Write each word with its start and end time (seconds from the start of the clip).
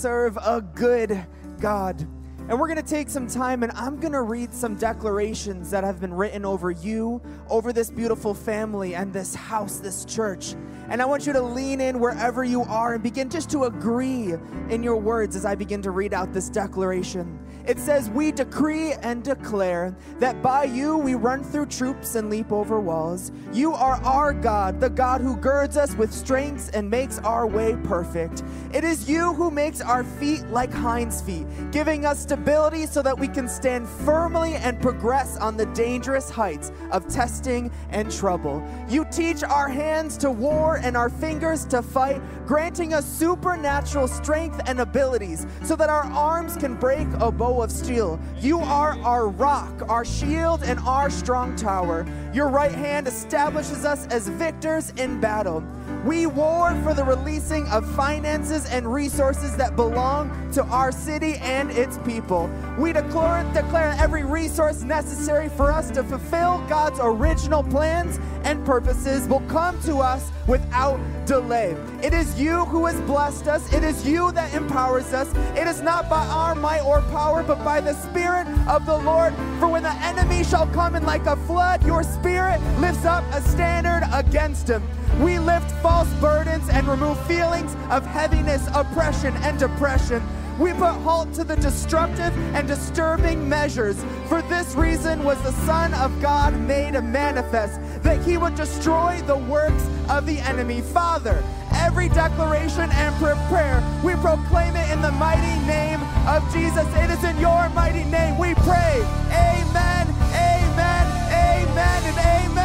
serve 0.00 0.38
a 0.38 0.62
good 0.62 1.26
God. 1.60 2.00
And 2.48 2.58
we're 2.58 2.68
going 2.68 2.82
to 2.82 2.88
take 2.88 3.10
some 3.10 3.28
time 3.28 3.62
and 3.62 3.70
I'm 3.72 4.00
going 4.00 4.14
to 4.14 4.22
read 4.22 4.54
some 4.54 4.76
declarations 4.76 5.70
that 5.70 5.84
have 5.84 6.00
been 6.00 6.14
written 6.14 6.46
over 6.46 6.70
you, 6.70 7.20
over 7.50 7.70
this 7.72 7.90
beautiful 7.90 8.32
family 8.32 8.94
and 8.94 9.12
this 9.12 9.34
house, 9.34 9.76
this 9.78 10.06
church. 10.06 10.54
And 10.88 11.02
I 11.02 11.04
want 11.04 11.26
you 11.26 11.34
to 11.34 11.42
lean 11.42 11.82
in 11.82 12.00
wherever 12.00 12.42
you 12.42 12.62
are 12.62 12.94
and 12.94 13.02
begin 13.02 13.28
just 13.28 13.50
to 13.50 13.64
agree 13.64 14.32
in 14.70 14.82
your 14.82 14.96
words 14.96 15.36
as 15.36 15.44
I 15.44 15.54
begin 15.54 15.82
to 15.82 15.90
read 15.90 16.14
out 16.14 16.32
this 16.32 16.48
declaration. 16.48 17.38
It 17.70 17.78
says, 17.78 18.10
We 18.10 18.32
decree 18.32 18.94
and 18.94 19.22
declare 19.22 19.94
that 20.18 20.42
by 20.42 20.64
you 20.64 20.96
we 20.96 21.14
run 21.14 21.44
through 21.44 21.66
troops 21.66 22.16
and 22.16 22.28
leap 22.28 22.50
over 22.50 22.80
walls. 22.80 23.30
You 23.52 23.74
are 23.74 24.02
our 24.02 24.32
God, 24.32 24.80
the 24.80 24.90
God 24.90 25.20
who 25.20 25.36
girds 25.36 25.76
us 25.76 25.94
with 25.94 26.12
strengths 26.12 26.70
and 26.70 26.90
makes 26.90 27.20
our 27.20 27.46
way 27.46 27.76
perfect. 27.84 28.42
It 28.74 28.82
is 28.82 29.08
you 29.08 29.34
who 29.34 29.52
makes 29.52 29.80
our 29.80 30.02
feet 30.02 30.44
like 30.48 30.72
hinds' 30.72 31.22
feet, 31.22 31.46
giving 31.70 32.06
us 32.06 32.18
stability 32.18 32.86
so 32.86 33.02
that 33.02 33.16
we 33.16 33.28
can 33.28 33.46
stand 33.46 33.88
firmly 33.88 34.54
and 34.54 34.80
progress 34.82 35.36
on 35.36 35.56
the 35.56 35.66
dangerous 35.66 36.28
heights 36.28 36.72
of 36.90 37.06
testing 37.06 37.70
and 37.90 38.10
trouble. 38.10 38.64
You 38.88 39.06
teach 39.12 39.44
our 39.44 39.68
hands 39.68 40.16
to 40.18 40.30
war 40.32 40.80
and 40.82 40.96
our 40.96 41.08
fingers 41.08 41.66
to 41.66 41.82
fight, 41.82 42.20
granting 42.46 42.94
us 42.94 43.06
supernatural 43.06 44.08
strength 44.08 44.60
and 44.66 44.80
abilities 44.80 45.46
so 45.62 45.76
that 45.76 45.88
our 45.88 46.02
arms 46.06 46.56
can 46.56 46.74
break 46.74 47.06
a 47.20 47.30
bow 47.30 47.59
of 47.62 47.70
steel. 47.70 48.18
You 48.40 48.60
are 48.60 48.98
our 49.00 49.28
rock, 49.28 49.88
our 49.88 50.04
shield, 50.04 50.62
and 50.62 50.78
our 50.80 51.10
strong 51.10 51.56
tower. 51.56 52.06
Your 52.32 52.48
right 52.48 52.72
hand 52.72 53.06
establishes 53.06 53.84
us 53.84 54.06
as 54.08 54.28
victors 54.28 54.90
in 54.96 55.20
battle. 55.20 55.62
We 56.04 56.26
war 56.26 56.74
for 56.82 56.94
the 56.94 57.04
releasing 57.04 57.66
of 57.68 57.88
finances 57.94 58.64
and 58.64 58.90
resources 58.90 59.54
that 59.56 59.76
belong 59.76 60.50
to 60.52 60.64
our 60.64 60.90
city 60.92 61.34
and 61.36 61.70
its 61.70 61.98
people. 61.98 62.50
We 62.78 62.94
declare, 62.94 63.44
declare 63.52 63.94
every 63.98 64.24
resource 64.24 64.82
necessary 64.82 65.50
for 65.50 65.70
us 65.70 65.90
to 65.90 66.02
fulfill 66.02 66.64
God's 66.68 67.00
original 67.02 67.62
plans 67.62 68.18
and 68.44 68.64
purposes 68.64 69.28
will 69.28 69.40
come 69.40 69.80
to 69.82 69.98
us 69.98 70.30
without 70.46 70.98
delay. 71.26 71.76
It 72.02 72.14
is 72.14 72.40
you 72.40 72.64
who 72.64 72.86
has 72.86 72.98
blessed 73.02 73.46
us. 73.46 73.72
It 73.72 73.84
is 73.84 74.06
you 74.06 74.32
that 74.32 74.54
empowers 74.54 75.12
us. 75.12 75.30
It 75.56 75.68
is 75.68 75.82
not 75.82 76.08
by 76.08 76.24
our 76.26 76.54
might 76.54 76.80
or 76.80 77.02
power, 77.02 77.42
but 77.42 77.62
by 77.62 77.80
the 77.82 77.92
Spirit 77.92 78.48
of 78.66 78.86
the 78.86 78.96
Lord. 78.96 79.34
For 79.58 79.68
when 79.68 79.82
the 79.82 79.92
enemy 80.02 80.44
shall 80.44 80.66
come 80.68 80.96
in 80.96 81.04
like 81.04 81.26
a 81.26 81.36
flood, 81.36 81.84
your 81.84 82.02
Spirit 82.02 82.60
lifts 82.78 83.04
up 83.04 83.22
a 83.32 83.42
standard 83.42 84.08
against 84.12 84.68
him. 84.68 84.82
We 85.18 85.38
lift 85.38 85.70
false 85.82 86.12
burdens 86.14 86.68
and 86.70 86.86
remove 86.86 87.18
feelings 87.26 87.74
of 87.90 88.06
heaviness, 88.06 88.66
oppression, 88.74 89.34
and 89.38 89.58
depression. 89.58 90.22
We 90.58 90.72
put 90.72 90.92
halt 91.00 91.32
to 91.34 91.44
the 91.44 91.56
destructive 91.56 92.36
and 92.54 92.68
disturbing 92.68 93.48
measures. 93.48 93.96
For 94.28 94.42
this 94.42 94.74
reason 94.74 95.24
was 95.24 95.40
the 95.42 95.52
Son 95.64 95.94
of 95.94 96.20
God 96.20 96.54
made 96.60 96.92
manifest, 97.02 97.80
that 98.02 98.22
he 98.22 98.36
would 98.36 98.56
destroy 98.56 99.22
the 99.26 99.36
works 99.36 99.86
of 100.10 100.26
the 100.26 100.38
enemy. 100.40 100.82
Father, 100.82 101.42
every 101.72 102.10
declaration 102.10 102.90
and 102.92 103.14
prayer, 103.48 103.82
we 104.04 104.14
proclaim 104.16 104.76
it 104.76 104.90
in 104.90 105.00
the 105.00 105.12
mighty 105.12 105.66
name 105.66 106.00
of 106.28 106.42
Jesus. 106.52 106.86
It 106.96 107.10
is 107.10 107.24
in 107.24 107.38
your 107.38 107.68
mighty 107.70 108.04
name 108.04 108.36
we 108.36 108.54
pray. 108.54 109.00
Amen, 109.32 110.06
amen, 110.34 111.06
amen, 111.32 112.02
and 112.04 112.18
amen. 112.18 112.59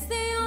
It's 0.00 0.08
the 0.08 0.14
only 0.14 0.39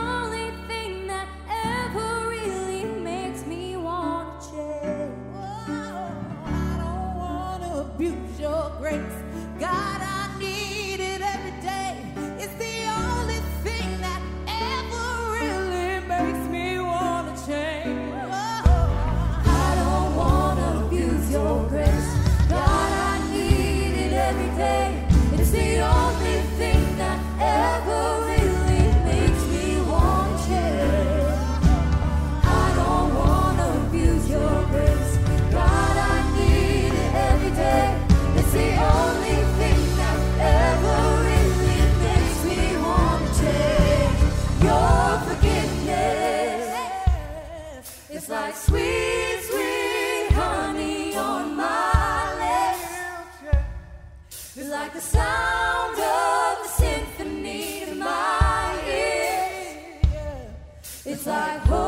like 61.26 61.60
holy 61.68 61.83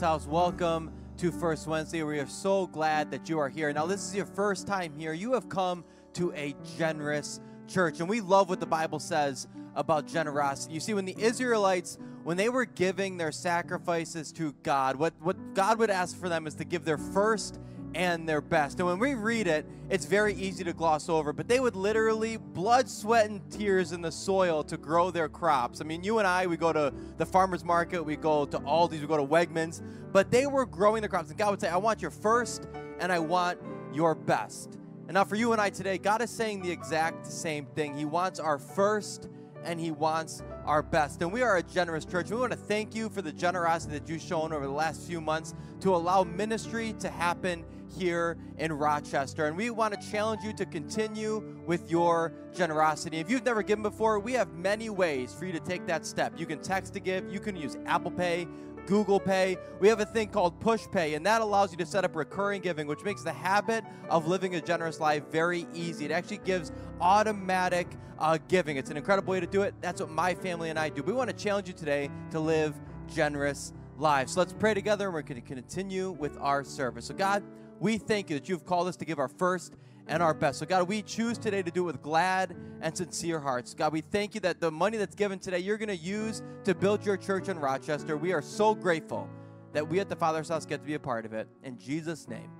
House, 0.00 0.26
welcome 0.26 0.90
to 1.18 1.30
First 1.30 1.66
Wednesday. 1.66 2.02
We 2.02 2.18
are 2.18 2.26
so 2.26 2.66
glad 2.66 3.10
that 3.10 3.28
you 3.28 3.38
are 3.38 3.48
here. 3.48 3.72
Now, 3.72 3.84
this 3.84 4.06
is 4.06 4.14
your 4.14 4.24
first 4.24 4.66
time 4.66 4.94
here. 4.96 5.12
You 5.12 5.34
have 5.34 5.48
come 5.48 5.84
to 6.14 6.32
a 6.32 6.56
generous 6.78 7.40
church, 7.68 8.00
and 8.00 8.08
we 8.08 8.20
love 8.20 8.48
what 8.48 8.58
the 8.58 8.66
Bible 8.66 8.98
says 8.98 9.48
about 9.74 10.06
generosity. 10.06 10.72
You 10.74 10.80
see, 10.80 10.94
when 10.94 11.04
the 11.04 11.14
Israelites, 11.18 11.98
when 12.24 12.36
they 12.36 12.48
were 12.48 12.64
giving 12.64 13.16
their 13.16 13.32
sacrifices 13.32 14.32
to 14.32 14.54
God, 14.62 14.96
what, 14.96 15.14
what 15.20 15.54
God 15.54 15.78
would 15.78 15.90
ask 15.90 16.18
for 16.18 16.28
them 16.28 16.46
is 16.46 16.54
to 16.54 16.64
give 16.64 16.84
their 16.84 16.98
first 16.98 17.60
and 17.94 18.28
their 18.28 18.40
best. 18.40 18.78
And 18.78 18.88
when 18.88 18.98
we 18.98 19.14
read 19.14 19.46
it, 19.46 19.66
it's 19.90 20.06
very 20.06 20.34
easy 20.34 20.64
to 20.64 20.72
gloss 20.72 21.08
over, 21.08 21.32
but 21.32 21.48
they 21.48 21.60
would 21.60 21.76
literally 21.76 22.36
blood, 22.36 22.88
sweat, 22.88 23.28
and 23.28 23.40
tears 23.50 23.92
in 23.92 24.00
the 24.00 24.12
soil 24.12 24.62
to 24.64 24.76
grow 24.76 25.10
their 25.10 25.28
crops. 25.28 25.80
I 25.80 25.84
mean, 25.84 26.02
you 26.02 26.18
and 26.18 26.26
I, 26.26 26.46
we 26.46 26.56
go 26.56 26.72
to 26.72 26.92
the 27.18 27.26
farmer's 27.26 27.64
market, 27.64 28.02
we 28.02 28.16
go 28.16 28.46
to 28.46 28.58
Aldi's, 28.60 29.00
we 29.00 29.06
go 29.06 29.16
to 29.16 29.26
Wegmans, 29.26 29.82
but 30.12 30.30
they 30.30 30.46
were 30.46 30.66
growing 30.66 31.02
their 31.02 31.08
crops. 31.08 31.28
And 31.28 31.38
God 31.38 31.50
would 31.50 31.60
say, 31.60 31.68
I 31.68 31.76
want 31.76 32.00
your 32.00 32.10
first 32.10 32.68
and 33.00 33.12
I 33.12 33.18
want 33.18 33.58
your 33.92 34.14
best. 34.14 34.78
And 35.08 35.14
now 35.14 35.24
for 35.24 35.36
you 35.36 35.52
and 35.52 35.60
I 35.60 35.70
today, 35.70 35.98
God 35.98 36.22
is 36.22 36.30
saying 36.30 36.62
the 36.62 36.70
exact 36.70 37.26
same 37.26 37.66
thing. 37.66 37.94
He 37.94 38.04
wants 38.04 38.38
our 38.40 38.58
first 38.58 39.28
and 39.64 39.78
He 39.78 39.90
wants 39.90 40.42
our 40.64 40.82
best. 40.82 41.22
And 41.22 41.32
we 41.32 41.42
are 41.42 41.56
a 41.56 41.62
generous 41.62 42.04
church. 42.04 42.30
We 42.30 42.36
want 42.36 42.52
to 42.52 42.58
thank 42.58 42.94
you 42.94 43.08
for 43.08 43.22
the 43.22 43.32
generosity 43.32 43.98
that 43.98 44.08
you've 44.08 44.22
shown 44.22 44.52
over 44.52 44.64
the 44.64 44.72
last 44.72 45.06
few 45.06 45.20
months 45.20 45.54
to 45.80 45.94
allow 45.94 46.24
ministry 46.24 46.94
to 47.00 47.10
happen 47.10 47.64
here 47.96 48.36
in 48.58 48.72
Rochester. 48.72 49.46
And 49.46 49.56
we 49.56 49.70
want 49.70 49.98
to 49.98 50.10
challenge 50.10 50.42
you 50.42 50.52
to 50.54 50.66
continue 50.66 51.42
with 51.66 51.90
your 51.90 52.32
generosity. 52.54 53.18
If 53.18 53.30
you've 53.30 53.44
never 53.44 53.62
given 53.62 53.82
before, 53.82 54.18
we 54.18 54.32
have 54.32 54.52
many 54.54 54.90
ways 54.90 55.34
for 55.34 55.46
you 55.46 55.52
to 55.52 55.60
take 55.60 55.86
that 55.86 56.06
step. 56.06 56.38
You 56.38 56.46
can 56.46 56.60
text 56.60 56.94
to 56.94 57.00
give, 57.00 57.32
you 57.32 57.40
can 57.40 57.56
use 57.56 57.76
Apple 57.86 58.10
Pay. 58.10 58.46
Google 58.86 59.20
Pay. 59.20 59.58
We 59.80 59.88
have 59.88 60.00
a 60.00 60.04
thing 60.04 60.28
called 60.28 60.58
Pushpay, 60.60 61.14
and 61.14 61.24
that 61.24 61.40
allows 61.40 61.70
you 61.70 61.78
to 61.78 61.86
set 61.86 62.04
up 62.04 62.16
recurring 62.16 62.62
giving, 62.62 62.86
which 62.86 63.04
makes 63.04 63.22
the 63.22 63.32
habit 63.32 63.84
of 64.08 64.26
living 64.26 64.56
a 64.56 64.60
generous 64.60 64.98
life 64.98 65.22
very 65.30 65.66
easy. 65.72 66.04
It 66.04 66.10
actually 66.10 66.38
gives 66.38 66.72
automatic 67.00 67.86
uh, 68.18 68.38
giving. 68.48 68.76
It's 68.76 68.90
an 68.90 68.96
incredible 68.96 69.30
way 69.32 69.40
to 69.40 69.46
do 69.46 69.62
it. 69.62 69.74
That's 69.80 70.00
what 70.00 70.10
my 70.10 70.34
family 70.34 70.70
and 70.70 70.78
I 70.78 70.88
do. 70.88 71.02
We 71.02 71.12
want 71.12 71.30
to 71.30 71.36
challenge 71.36 71.68
you 71.68 71.74
today 71.74 72.10
to 72.30 72.40
live 72.40 72.74
generous 73.12 73.72
lives. 73.98 74.32
So 74.32 74.40
let's 74.40 74.52
pray 74.52 74.74
together, 74.74 75.06
and 75.06 75.14
we're 75.14 75.22
going 75.22 75.40
to 75.40 75.46
continue 75.46 76.10
with 76.10 76.36
our 76.38 76.64
service. 76.64 77.06
So, 77.06 77.14
God, 77.14 77.42
we 77.82 77.98
thank 77.98 78.30
you 78.30 78.38
that 78.38 78.48
you've 78.48 78.64
called 78.64 78.86
us 78.86 78.96
to 78.96 79.04
give 79.04 79.18
our 79.18 79.26
first 79.26 79.74
and 80.06 80.22
our 80.22 80.32
best. 80.32 80.60
So, 80.60 80.66
God, 80.66 80.86
we 80.86 81.02
choose 81.02 81.36
today 81.36 81.62
to 81.62 81.70
do 81.70 81.82
it 81.82 81.86
with 81.86 82.00
glad 82.00 82.54
and 82.80 82.96
sincere 82.96 83.40
hearts. 83.40 83.74
God, 83.74 83.92
we 83.92 84.00
thank 84.00 84.36
you 84.36 84.40
that 84.42 84.60
the 84.60 84.70
money 84.70 84.98
that's 84.98 85.16
given 85.16 85.40
today, 85.40 85.58
you're 85.58 85.78
going 85.78 85.88
to 85.88 85.96
use 85.96 86.42
to 86.62 86.76
build 86.76 87.04
your 87.04 87.16
church 87.16 87.48
in 87.48 87.58
Rochester. 87.58 88.16
We 88.16 88.32
are 88.32 88.40
so 88.40 88.72
grateful 88.72 89.28
that 89.72 89.88
we 89.88 89.98
at 89.98 90.08
the 90.08 90.14
Father's 90.14 90.48
House 90.48 90.64
get 90.64 90.78
to 90.78 90.86
be 90.86 90.94
a 90.94 91.00
part 91.00 91.26
of 91.26 91.32
it. 91.32 91.48
In 91.64 91.76
Jesus' 91.76 92.28
name, 92.28 92.50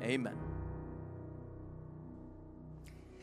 amen. 0.00 0.36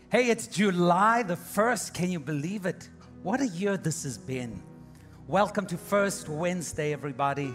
Hey, 0.09 0.29
it's 0.29 0.47
July 0.47 1.23
the 1.23 1.37
1st. 1.37 1.93
Can 1.93 2.11
you 2.11 2.19
believe 2.19 2.65
it? 2.65 2.89
What 3.23 3.39
a 3.39 3.47
year 3.47 3.77
this 3.77 4.03
has 4.03 4.17
been. 4.17 4.61
Welcome 5.25 5.67
to 5.67 5.77
First 5.77 6.27
Wednesday, 6.27 6.91
everybody. 6.91 7.53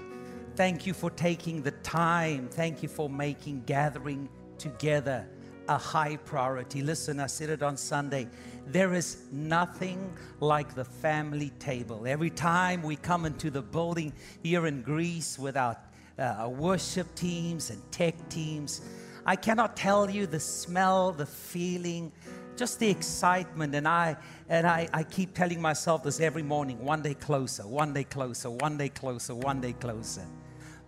Thank 0.57 0.87
you 0.87 0.93
for 0.93 1.11
taking 1.11 1.63
the 1.63 1.71
time. 1.71 2.49
Thank 2.49 2.83
you 2.83 2.89
for 2.89 3.09
making 3.09 3.63
gathering 3.67 4.29
together 4.59 5.27
a 5.69 5.79
high 5.79 6.17
priority. 6.17 6.83
Listen, 6.83 7.21
I 7.21 7.27
said 7.27 7.49
it 7.49 7.63
on 7.63 7.77
Sunday. 7.77 8.27
There 8.67 8.93
is 8.93 9.19
nothing 9.31 10.13
like 10.41 10.75
the 10.75 10.85
family 10.85 11.51
table. 11.61 12.07
Every 12.07 12.31
time 12.31 12.83
we 12.83 12.97
come 12.97 13.25
into 13.25 13.51
the 13.51 13.63
building 13.63 14.13
here 14.43 14.67
in 14.67 14.83
Greece 14.83 15.39
with 15.39 15.57
our 15.57 15.77
uh, 16.19 16.49
worship 16.49 17.15
teams 17.15 17.71
and 17.71 17.81
tech 17.93 18.15
teams, 18.29 18.81
I 19.25 19.37
cannot 19.37 19.77
tell 19.77 20.11
you 20.11 20.27
the 20.27 20.41
smell, 20.41 21.13
the 21.13 21.27
feeling, 21.27 22.11
just 22.57 22.81
the 22.81 22.91
excitement. 22.91 23.75
And 23.77 23.87
I 23.87 24.17
and 24.49 24.67
I, 24.67 24.89
I 24.93 25.05
keep 25.05 25.35
telling 25.35 25.63
myself 25.63 26.03
this 26.03 26.19
every 26.19 26.43
morning: 26.43 26.85
one 26.85 27.01
day 27.01 27.15
closer, 27.15 27.67
one 27.67 27.95
day 27.95 28.05
closer, 28.05 28.51
one 28.51 28.77
day 28.77 28.89
closer, 28.89 29.37
one 29.37 29.61
day 29.61 29.75
closer. 29.75 30.27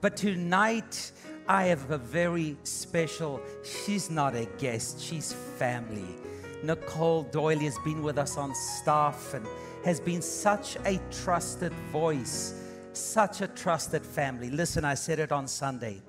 But 0.03 0.17
tonight 0.17 1.13
I 1.47 1.67
have 1.67 1.89
a 1.93 1.97
very 1.97 2.57
special, 2.65 3.41
she's 3.63 4.11
not 4.11 4.35
a 4.35 4.47
guest, 4.59 5.01
she's 5.01 5.33
family. 5.33 6.17
Nicole 6.65 7.23
Doyle 7.23 7.61
has 7.61 7.79
been 7.85 8.03
with 8.03 8.19
us 8.19 8.37
on 8.37 8.53
staff 8.53 9.33
and 9.33 9.47
has 9.85 10.01
been 10.01 10.21
such 10.21 10.77
a 10.85 11.01
trusted 11.13 11.73
voice, 11.93 12.61
such 12.93 13.43
a 13.43 13.47
trusted 13.47 14.05
family. 14.05 14.51
Listen, 14.51 14.85
I 14.85 14.95
said 14.95 15.21
it 15.21 15.31
on 15.31 15.47
Sunday. 15.47 16.03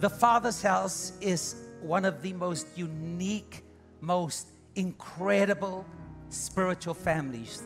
The 0.00 0.10
Father's 0.10 0.60
house 0.60 1.14
is 1.22 1.56
one 1.80 2.04
of 2.04 2.20
the 2.20 2.34
most 2.34 2.66
unique, 2.76 3.64
most 4.02 4.48
incredible 4.74 5.86
spiritual 6.28 6.94
families 6.94 7.62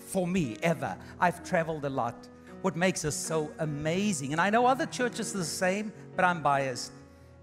for 0.00 0.26
me 0.26 0.56
ever. 0.60 0.96
I've 1.20 1.44
traveled 1.44 1.84
a 1.84 1.90
lot 1.90 2.26
what 2.62 2.76
makes 2.76 3.04
us 3.04 3.14
so 3.14 3.50
amazing, 3.58 4.32
and 4.32 4.40
I 4.40 4.50
know 4.50 4.66
other 4.66 4.86
churches 4.86 5.34
are 5.34 5.38
the 5.38 5.44
same, 5.44 5.92
but 6.16 6.24
I'm 6.24 6.42
biased, 6.42 6.92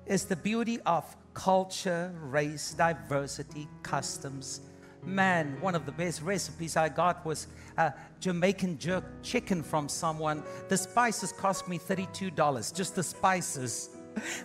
is 0.05 0.25
the 0.25 0.35
beauty 0.35 0.79
of 0.85 1.05
culture, 1.33 2.13
race, 2.21 2.73
diversity, 2.73 3.67
customs. 3.83 4.61
Man, 5.03 5.57
one 5.61 5.75
of 5.75 5.85
the 5.85 5.91
best 5.91 6.21
recipes 6.21 6.75
I 6.75 6.89
got 6.89 7.25
was 7.25 7.47
a 7.77 7.93
Jamaican 8.19 8.79
jerk 8.79 9.05
chicken 9.23 9.63
from 9.63 9.87
someone. 9.87 10.43
The 10.67 10.77
spices 10.77 11.31
cost 11.31 11.67
me 11.67 11.79
$32, 11.79 12.75
just 12.75 12.95
the 12.95 13.03
spices. 13.03 13.89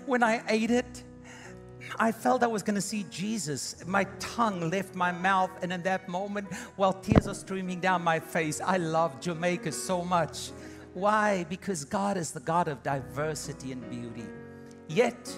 When 0.07 0.23
I 0.23 0.43
ate 0.49 0.71
it, 0.71 1.03
I 1.99 2.13
felt 2.13 2.43
I 2.43 2.47
was 2.47 2.63
going 2.63 2.77
to 2.77 2.81
see 2.81 3.05
Jesus. 3.11 3.85
My 3.87 4.05
tongue 4.19 4.71
left 4.71 4.95
my 4.95 5.13
mouth, 5.13 5.51
and 5.63 5.73
in 5.73 5.83
that 5.83 6.09
moment, 6.09 6.53
while 6.77 6.93
tears 6.93 7.27
are 7.27 7.35
streaming 7.35 7.81
down 7.81 8.03
my 8.03 8.21
face, 8.21 8.61
I 8.61 8.77
love 8.77 9.21
Jamaica 9.21 9.73
so 9.73 10.05
much. 10.05 10.51
Why? 10.95 11.45
Because 11.49 11.85
God 11.85 12.17
is 12.17 12.31
the 12.31 12.41
God 12.41 12.69
of 12.69 12.83
diversity 12.83 13.73
and 13.73 13.89
beauty. 13.91 14.27
Yet, 14.89 15.33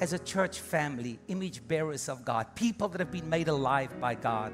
as 0.00 0.12
a 0.12 0.18
church 0.18 0.60
family, 0.60 1.18
image 1.28 1.66
bearers 1.66 2.08
of 2.08 2.24
God, 2.24 2.54
people 2.54 2.88
that 2.88 3.00
have 3.00 3.10
been 3.10 3.28
made 3.28 3.48
alive 3.48 3.98
by 3.98 4.14
God, 4.14 4.52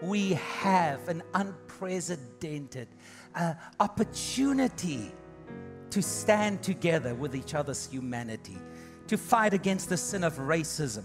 we 0.00 0.34
have 0.34 1.08
an 1.08 1.22
unprecedented 1.34 2.88
uh, 3.34 3.54
opportunity 3.78 5.12
to 5.90 6.02
stand 6.02 6.62
together 6.62 7.14
with 7.14 7.36
each 7.36 7.54
other's 7.54 7.86
humanity, 7.86 8.58
to 9.06 9.16
fight 9.16 9.54
against 9.54 9.88
the 9.88 9.96
sin 9.96 10.24
of 10.24 10.34
racism, 10.36 11.04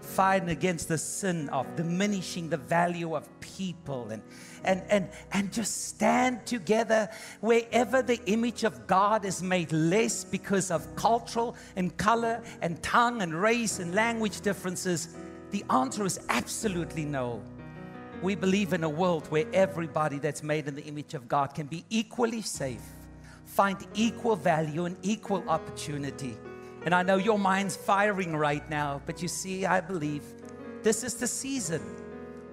fighting 0.00 0.50
against 0.50 0.88
the 0.88 0.98
sin 0.98 1.48
of 1.50 1.76
diminishing 1.76 2.48
the 2.48 2.56
value 2.56 3.14
of 3.14 3.28
people 3.40 4.08
and 4.10 4.22
and, 4.64 4.82
and, 4.88 5.08
and 5.32 5.52
just 5.52 5.88
stand 5.88 6.44
together 6.46 7.08
wherever 7.40 8.02
the 8.02 8.20
image 8.26 8.64
of 8.64 8.86
God 8.86 9.24
is 9.24 9.42
made 9.42 9.72
less 9.72 10.24
because 10.24 10.70
of 10.70 10.94
cultural 10.96 11.56
and 11.76 11.96
color 11.96 12.42
and 12.60 12.82
tongue 12.82 13.22
and 13.22 13.34
race 13.34 13.78
and 13.78 13.94
language 13.94 14.40
differences? 14.40 15.16
The 15.50 15.64
answer 15.70 16.04
is 16.04 16.20
absolutely 16.28 17.04
no. 17.04 17.42
We 18.22 18.34
believe 18.34 18.72
in 18.74 18.84
a 18.84 18.88
world 18.88 19.26
where 19.30 19.46
everybody 19.52 20.18
that's 20.18 20.42
made 20.42 20.68
in 20.68 20.74
the 20.74 20.84
image 20.84 21.14
of 21.14 21.26
God 21.26 21.54
can 21.54 21.66
be 21.66 21.84
equally 21.88 22.42
safe, 22.42 22.82
find 23.46 23.78
equal 23.94 24.36
value 24.36 24.84
and 24.84 24.96
equal 25.02 25.42
opportunity. 25.48 26.36
And 26.84 26.94
I 26.94 27.02
know 27.02 27.16
your 27.16 27.38
mind's 27.38 27.76
firing 27.76 28.34
right 28.36 28.68
now, 28.70 29.02
but 29.04 29.20
you 29.20 29.28
see, 29.28 29.66
I 29.66 29.80
believe 29.80 30.22
this 30.82 31.04
is 31.04 31.14
the 31.14 31.26
season 31.26 31.82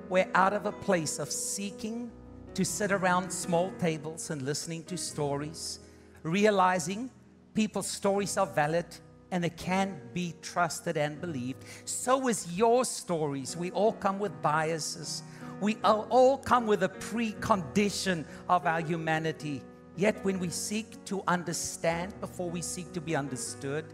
we're 0.09 0.29
out 0.35 0.53
of 0.53 0.65
a 0.65 0.71
place 0.71 1.19
of 1.19 1.31
seeking 1.31 2.09
to 2.53 2.63
sit 2.65 2.91
around 2.91 3.29
small 3.29 3.71
tables 3.77 4.29
and 4.29 4.41
listening 4.41 4.83
to 4.85 4.97
stories, 4.97 5.79
realizing 6.23 7.09
people's 7.53 7.87
stories 7.87 8.37
are 8.37 8.47
valid 8.47 8.85
and 9.31 9.43
they 9.43 9.49
can 9.49 9.99
be 10.13 10.33
trusted 10.41 10.95
and 10.97 11.19
believed. 11.19 11.63
So 11.85 12.27
is 12.27 12.57
your 12.57 12.85
stories. 12.85 13.57
We 13.57 13.71
all 13.71 13.93
come 13.93 14.19
with 14.19 14.41
biases. 14.41 15.23
We 15.59 15.77
all 15.83 16.37
come 16.37 16.67
with 16.67 16.83
a 16.83 16.89
precondition 16.89 18.25
of 18.47 18.65
our 18.65 18.79
humanity. 18.79 19.61
Yet, 19.95 20.23
when 20.23 20.39
we 20.39 20.49
seek 20.49 21.03
to 21.05 21.23
understand 21.27 22.19
before 22.21 22.49
we 22.49 22.61
seek 22.61 22.93
to 22.93 23.01
be 23.01 23.15
understood, 23.15 23.85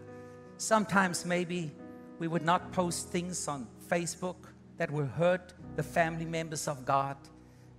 sometimes 0.56 1.24
maybe 1.24 1.72
we 2.18 2.28
would 2.28 2.44
not 2.44 2.72
post 2.72 3.08
things 3.08 3.48
on 3.48 3.66
Facebook 3.90 4.36
that 4.76 4.90
will 4.90 5.06
hurt 5.06 5.52
the 5.76 5.82
family 5.82 6.24
members 6.24 6.68
of 6.68 6.84
God 6.84 7.16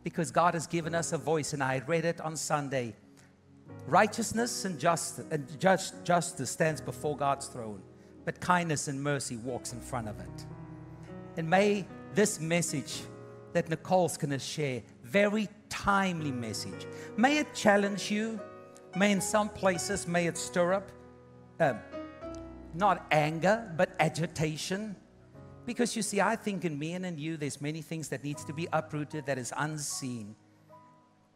because 0.04 0.32
God 0.32 0.54
has 0.54 0.68
given 0.68 0.94
us 0.94 1.14
a 1.14 1.18
voice, 1.18 1.54
and 1.54 1.64
I 1.64 1.82
read 1.88 2.06
it 2.06 2.22
on 2.22 2.38
Sunday. 2.38 2.96
Righteousness 3.88 4.66
and 4.66 4.80
justice, 4.80 5.26
and 5.32 5.60
just, 5.60 6.04
justice 6.04 6.52
stands 6.52 6.80
before 6.80 7.18
God's 7.18 7.48
throne, 7.48 7.82
but 8.24 8.40
kindness 8.40 8.88
and 8.88 9.02
mercy 9.02 9.38
walks 9.38 9.74
in 9.74 9.82
front 9.82 10.08
of 10.08 10.20
it. 10.20 10.46
And 11.38 11.50
may 11.50 11.88
this 12.14 12.40
message 12.40 13.02
that 13.54 13.68
Nicole's 13.70 14.16
going 14.16 14.32
to 14.32 14.40
share, 14.40 14.84
very 15.04 15.48
timely 15.70 16.32
message, 16.32 16.86
may 17.18 17.40
it 17.40 17.54
challenge 17.56 18.12
you 18.12 18.40
May 18.96 19.12
in 19.12 19.20
some 19.20 19.50
places, 19.50 20.08
may 20.08 20.28
it 20.28 20.38
stir 20.38 20.74
up 20.74 20.90
um, 21.60 21.80
not 22.76 23.06
anger, 23.12 23.72
but 23.78 23.96
agitation. 24.00 24.96
Because 25.66 25.96
you 25.96 26.02
see, 26.02 26.22
I 26.22 26.36
think 26.36 26.66
in 26.66 26.78
me 26.78 26.94
and 26.94 27.06
in 27.06 27.18
you, 27.18 27.38
there's 27.38 27.62
many 27.62 27.82
things 27.82 28.10
that 28.10 28.24
needs 28.24 28.44
to 28.46 28.54
be 28.54 28.68
uprooted 28.72 29.26
that 29.26 29.38
is 29.38 29.54
unseen. 29.58 30.36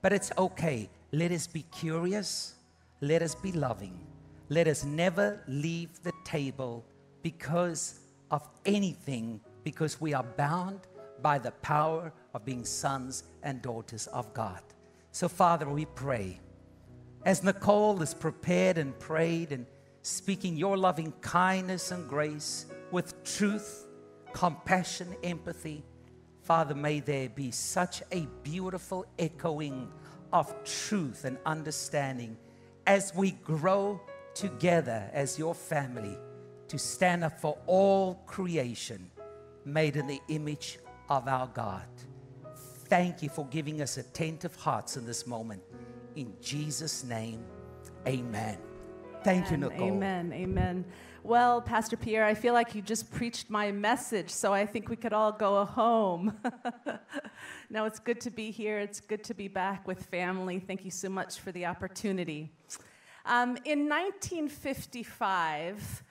But 0.02 0.14
it's 0.14 0.32
okay. 0.38 0.90
Let 1.12 1.32
us 1.32 1.48
be 1.48 1.64
curious. 1.72 2.56
Let 3.02 3.22
us 3.22 3.34
be 3.36 3.52
loving. 3.52 4.06
Let 4.50 4.68
us 4.68 4.84
never 4.84 5.42
leave 5.48 6.02
the 6.04 6.14
table 6.24 6.86
because 7.24 8.00
of 8.32 8.48
anything, 8.66 9.42
because 9.64 10.00
we 10.00 10.14
are 10.14 10.24
bound 10.24 10.82
by 11.22 11.40
the 11.40 11.52
power 11.52 12.14
of 12.34 12.46
being 12.46 12.66
sons 12.66 13.24
and 13.44 13.62
daughters 13.62 14.08
of 14.08 14.34
God. 14.34 14.62
So, 15.12 15.28
Father, 15.28 15.68
we 15.68 15.86
pray. 15.86 16.40
As 17.26 17.44
Nicole 17.44 18.02
is 18.02 18.14
prepared 18.14 18.78
and 18.78 18.98
prayed 19.00 19.52
and 19.52 19.66
speaking 20.02 20.56
your 20.58 20.78
loving 20.78 21.14
kindness 21.22 21.92
and 21.92 22.08
grace 22.08 22.66
with 22.92 23.24
truth, 23.24 23.88
compassion, 24.34 25.16
empathy, 25.24 25.84
Father, 26.42 26.74
may 26.74 27.00
there 27.00 27.30
be 27.30 27.52
such 27.52 28.02
a 28.12 28.28
beautiful 28.44 29.06
echoing 29.20 29.92
of 30.34 30.54
truth 30.64 31.26
and 31.26 31.38
understanding 31.46 32.38
as 32.88 33.14
we 33.14 33.32
grow 33.32 34.02
together 34.34 35.10
as 35.14 35.38
your 35.38 35.54
family 35.54 36.18
to 36.68 36.80
stand 36.80 37.24
up 37.24 37.40
for 37.40 37.58
all 37.68 38.16
creation 38.26 39.12
made 39.66 39.96
in 39.96 40.08
the 40.08 40.22
image 40.30 40.80
of 41.10 41.28
our 41.28 41.48
God. 41.48 41.88
Thank 42.86 43.22
you 43.22 43.30
for 43.30 43.46
giving 43.48 43.82
us 43.82 43.98
attentive 43.98 44.56
hearts 44.56 44.98
in 44.98 45.06
this 45.06 45.28
moment. 45.28 45.62
In 46.16 46.34
Jesus' 46.42 47.04
name, 47.04 47.44
amen. 48.08 48.69
Thank 49.24 49.52
you, 49.52 49.58
Nicole. 49.58 49.88
Amen. 49.88 50.34
Amen. 50.34 50.86
Well, 51.24 51.62
Pastor 51.62 51.98
Pierre, 51.98 52.26
I 52.26 52.34
feel 52.34 52.54
like 52.54 52.74
you 52.74 52.82
just 52.82 53.12
preached 53.12 53.50
my 53.50 53.72
message, 53.72 54.30
so 54.30 54.54
I 54.54 54.66
think 54.66 54.88
we 54.88 54.96
could 54.96 55.12
all 55.12 55.34
go 55.34 55.66
home. 55.66 56.40
no, 57.70 57.84
it's 57.84 58.00
good 58.00 58.22
to 58.22 58.32
be 58.32 58.52
here. 58.52 58.80
It's 58.80 59.02
good 59.02 59.24
to 59.26 59.34
be 59.34 59.50
back 59.50 59.86
with 59.86 60.06
family. 60.06 60.60
Thank 60.60 60.86
you 60.86 60.92
so 60.92 61.10
much 61.10 61.40
for 61.40 61.52
the 61.52 61.66
opportunity. 61.66 62.54
Um, 63.26 63.58
in 63.66 63.90
1955, 63.90 66.04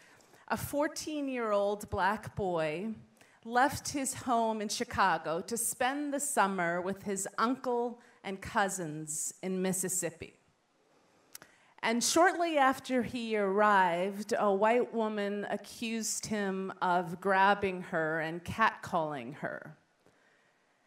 a 0.48 0.56
14 0.56 1.28
year 1.28 1.52
old 1.52 1.88
black 1.88 2.36
boy 2.36 2.88
left 3.44 3.88
his 3.88 4.14
home 4.14 4.60
in 4.60 4.68
Chicago 4.68 5.40
to 5.40 5.56
spend 5.56 6.12
the 6.12 6.20
summer 6.20 6.82
with 6.82 7.04
his 7.04 7.26
uncle 7.38 8.00
and 8.22 8.42
cousins 8.42 9.32
in 9.42 9.62
Mississippi. 9.62 10.37
And 11.82 12.02
shortly 12.02 12.58
after 12.58 13.02
he 13.02 13.36
arrived, 13.36 14.34
a 14.36 14.52
white 14.52 14.92
woman 14.92 15.46
accused 15.48 16.26
him 16.26 16.72
of 16.82 17.20
grabbing 17.20 17.82
her 17.82 18.20
and 18.20 18.44
catcalling 18.44 19.34
her. 19.36 19.76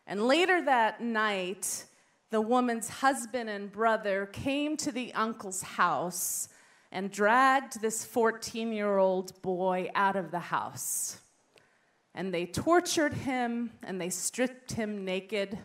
And 0.05 0.27
later 0.27 0.61
that 0.63 1.01
night, 1.01 1.85
the 2.29 2.41
woman's 2.41 2.89
husband 2.89 3.49
and 3.49 3.71
brother 3.71 4.25
came 4.25 4.75
to 4.77 4.91
the 4.91 5.13
uncle's 5.13 5.61
house 5.61 6.49
and 6.91 7.09
dragged 7.09 7.81
this 7.81 8.03
14 8.03 8.73
year 8.73 8.97
old 8.97 9.41
boy 9.41 9.89
out 9.95 10.17
of 10.17 10.31
the 10.31 10.39
house. 10.39 11.19
And 12.13 12.33
they 12.33 12.45
tortured 12.45 13.13
him 13.13 13.71
and 13.83 14.01
they 14.01 14.09
stripped 14.09 14.73
him 14.73 15.05
naked 15.05 15.57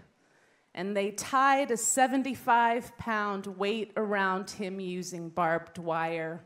and 0.76 0.94
they 0.94 1.10
tied 1.10 1.70
a 1.70 1.76
75 1.76 2.96
pound 2.98 3.46
weight 3.46 3.92
around 3.96 4.50
him 4.50 4.78
using 4.78 5.30
barbed 5.30 5.78
wire, 5.78 6.44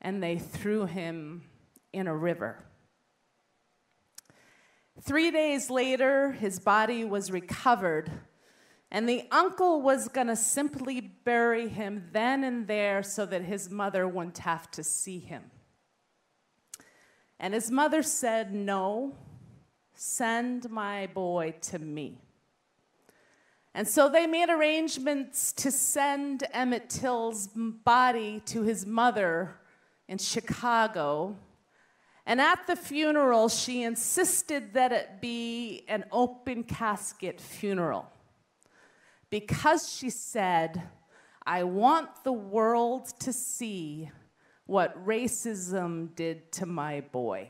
and 0.00 0.22
they 0.22 0.38
threw 0.38 0.86
him 0.86 1.42
in 1.92 2.06
a 2.06 2.16
river. 2.16 2.64
Three 5.02 5.32
days 5.32 5.70
later, 5.70 6.30
his 6.30 6.60
body 6.60 7.04
was 7.04 7.32
recovered, 7.32 8.12
and 8.92 9.08
the 9.08 9.24
uncle 9.32 9.82
was 9.82 10.06
going 10.06 10.28
to 10.28 10.36
simply 10.36 11.00
bury 11.00 11.68
him 11.68 12.08
then 12.12 12.44
and 12.44 12.68
there 12.68 13.02
so 13.02 13.26
that 13.26 13.42
his 13.42 13.68
mother 13.70 14.06
wouldn't 14.06 14.38
have 14.38 14.70
to 14.70 14.84
see 14.84 15.18
him. 15.18 15.50
And 17.40 17.54
his 17.54 17.72
mother 17.72 18.04
said, 18.04 18.54
No, 18.54 19.16
send 19.94 20.70
my 20.70 21.08
boy 21.08 21.54
to 21.62 21.80
me. 21.80 22.20
And 23.78 23.86
so 23.86 24.08
they 24.08 24.26
made 24.26 24.50
arrangements 24.50 25.52
to 25.52 25.70
send 25.70 26.42
Emmett 26.52 26.90
Till's 26.90 27.48
body 27.54 28.42
to 28.46 28.64
his 28.64 28.84
mother 28.84 29.54
in 30.08 30.18
Chicago. 30.18 31.36
And 32.26 32.40
at 32.40 32.66
the 32.66 32.74
funeral, 32.74 33.48
she 33.48 33.84
insisted 33.84 34.74
that 34.74 34.90
it 34.90 35.20
be 35.20 35.84
an 35.86 36.06
open 36.10 36.64
casket 36.64 37.40
funeral. 37.40 38.10
Because 39.30 39.96
she 39.96 40.10
said, 40.10 40.82
I 41.46 41.62
want 41.62 42.24
the 42.24 42.32
world 42.32 43.06
to 43.20 43.32
see 43.32 44.10
what 44.66 45.06
racism 45.06 46.16
did 46.16 46.50
to 46.50 46.66
my 46.66 47.02
boy. 47.02 47.48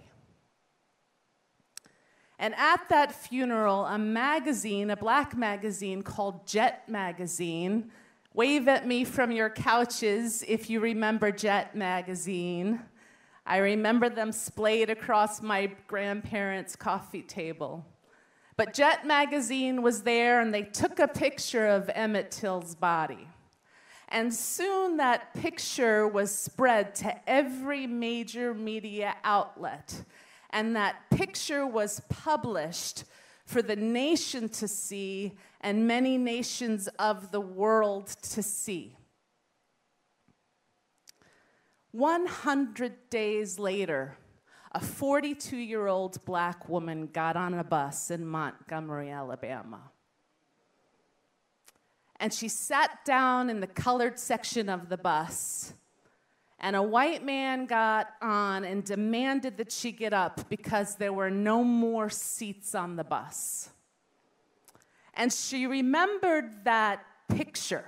And 2.39 2.55
at 2.57 2.89
that 2.89 3.13
funeral, 3.13 3.85
a 3.87 3.99
magazine, 3.99 4.91
a 4.91 4.97
black 4.97 5.37
magazine 5.37 6.03
called 6.03 6.47
Jet 6.47 6.89
Magazine, 6.89 7.91
wave 8.33 8.69
at 8.69 8.87
me 8.87 9.05
from 9.05 9.33
your 9.33 9.51
couches 9.51 10.45
if 10.47 10.71
you 10.71 10.79
remember 10.79 11.33
Jet 11.33 11.75
Magazine. 11.75 12.81
I 13.45 13.57
remember 13.59 14.09
them 14.09 14.31
splayed 14.31 14.89
across 14.89 15.43
my 15.43 15.73
grandparents' 15.89 16.77
coffee 16.77 17.23
table. 17.23 17.85
But 18.57 18.75
Jet 18.75 19.07
Magazine 19.07 19.83
was 19.83 20.03
there 20.03 20.41
and 20.41 20.55
they 20.55 20.63
took 20.63 21.01
a 21.01 21.09
picture 21.09 21.67
of 21.67 21.91
Emmett 21.93 22.31
Till's 22.31 22.75
body. 22.77 23.27
And 24.11 24.33
soon 24.33 24.97
that 24.99 25.35
picture 25.35 26.07
was 26.07 26.35
spread 26.35 26.95
to 26.97 27.29
every 27.29 27.87
major 27.87 28.55
media 28.55 29.17
outlet 29.25 30.03
and 30.51 30.75
that 30.77 31.11
picture 31.11 31.67
was 31.67 32.01
published 32.09 33.05
for 33.45 33.63
the 33.63 33.77
nation 33.77 34.49
to 34.49 34.69
see 34.69 35.33
and 35.61 35.87
many 35.87 36.19
nations 36.19 36.89
of 36.99 37.31
the 37.31 37.41
world 37.41 38.07
to 38.23 38.43
see. 38.43 38.97
100 41.93 43.11
days 43.11 43.59
later, 43.59 44.17
a 44.73 44.81
42 44.81 45.57
year 45.57 45.87
old 45.87 46.25
black 46.25 46.69
woman 46.69 47.07
got 47.07 47.37
on 47.37 47.55
a 47.55 47.65
bus 47.65 48.11
in 48.11 48.27
Montgomery, 48.27 49.11
Alabama. 49.11 49.91
And 52.21 52.33
she 52.35 52.49
sat 52.49 53.05
down 53.05 53.49
in 53.49 53.61
the 53.61 53.67
colored 53.67 54.19
section 54.19 54.69
of 54.69 54.89
the 54.89 54.99
bus 54.99 55.73
and 56.61 56.75
a 56.75 56.83
white 56.83 57.25
man 57.25 57.67
got 57.67 58.09
on 58.21 58.65
and 58.65 58.83
demanded 58.83 59.57
that 59.59 59.71
she 59.71 59.93
get 59.93 60.13
up 60.13 60.49
because 60.49 60.97
there 60.97 61.13
were 61.13 61.31
no 61.31 61.63
more 61.63 62.11
seats 62.11 62.75
on 62.75 62.97
the 62.97 63.05
bus. 63.05 63.71
And 65.15 65.33
she 65.33 65.67
remembered 65.67 66.65
that 66.65 67.05
picture 67.29 67.85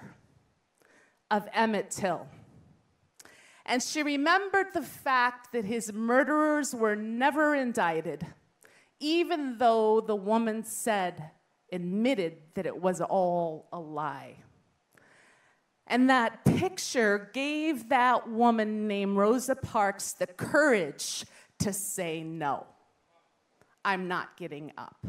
of 1.30 1.48
Emmett 1.52 1.90
Till. 1.90 2.26
And 3.66 3.82
she 3.82 4.02
remembered 4.02 4.66
the 4.72 4.82
fact 4.82 5.52
that 5.52 5.64
his 5.64 5.92
murderers 5.92 6.74
were 6.74 6.96
never 6.96 7.54
indicted, 7.54 8.26
even 8.98 9.58
though 9.58 10.00
the 10.00 10.16
woman 10.16 10.64
said, 10.64 11.30
admitted 11.72 12.38
that 12.54 12.66
it 12.66 12.80
was 12.80 13.00
all 13.00 13.68
a 13.72 13.78
lie. 13.78 14.36
And 15.90 16.08
that 16.08 16.44
picture 16.44 17.30
gave 17.34 17.88
that 17.88 18.30
woman 18.30 18.86
named 18.86 19.16
Rosa 19.16 19.56
Parks 19.56 20.12
the 20.12 20.28
courage 20.28 21.24
to 21.58 21.72
say, 21.72 22.22
No, 22.22 22.64
I'm 23.84 24.06
not 24.06 24.36
getting 24.36 24.70
up. 24.78 25.04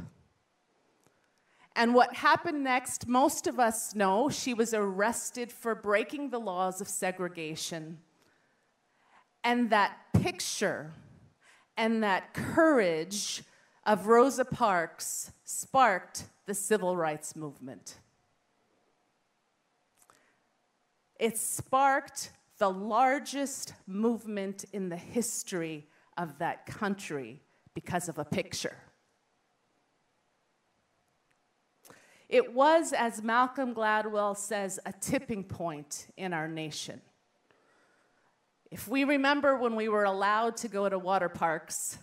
And 1.76 1.94
what 1.94 2.16
happened 2.16 2.64
next, 2.64 3.08
most 3.08 3.46
of 3.46 3.60
us 3.60 3.94
know 3.94 4.30
she 4.30 4.56
was 4.56 4.74
arrested 4.74 5.52
for 5.52 5.76
breaking 5.76 6.32
the 6.32 6.40
laws 6.40 6.82
of 6.82 6.88
segregation. 6.88 8.00
And 9.44 9.70
that 9.70 9.98
picture 10.14 10.94
and 11.78 12.04
that 12.04 12.34
courage 12.34 13.44
of 13.86 14.08
Rosa 14.08 14.46
Parks 14.46 15.32
sparked 15.44 16.24
the 16.48 16.56
civil 16.56 16.98
rights 16.98 17.36
movement. 17.36 17.98
It 21.22 21.38
sparked 21.38 22.32
the 22.58 22.72
largest 22.72 23.76
movement 23.86 24.66
in 24.74 24.90
the 24.90 24.98
history 24.98 25.86
of 26.18 26.40
that 26.40 26.66
country 26.66 27.44
because 27.76 28.10
of 28.10 28.18
a 28.18 28.26
picture. 28.26 28.76
It 32.28 32.56
was, 32.56 32.92
as 32.92 33.22
Malcolm 33.22 33.76
Gladwell 33.76 34.36
says, 34.36 34.80
a 34.84 34.94
tipping 34.94 35.44
point 35.44 36.08
in 36.18 36.34
our 36.34 36.48
nation. 36.48 37.02
If 38.72 38.88
we 38.88 39.04
remember 39.04 39.56
when 39.56 39.76
we 39.76 39.90
were 39.90 40.06
allowed 40.06 40.58
to 40.58 40.68
go 40.68 40.90
to 40.90 40.98
water 40.98 41.30
parks, 41.30 42.00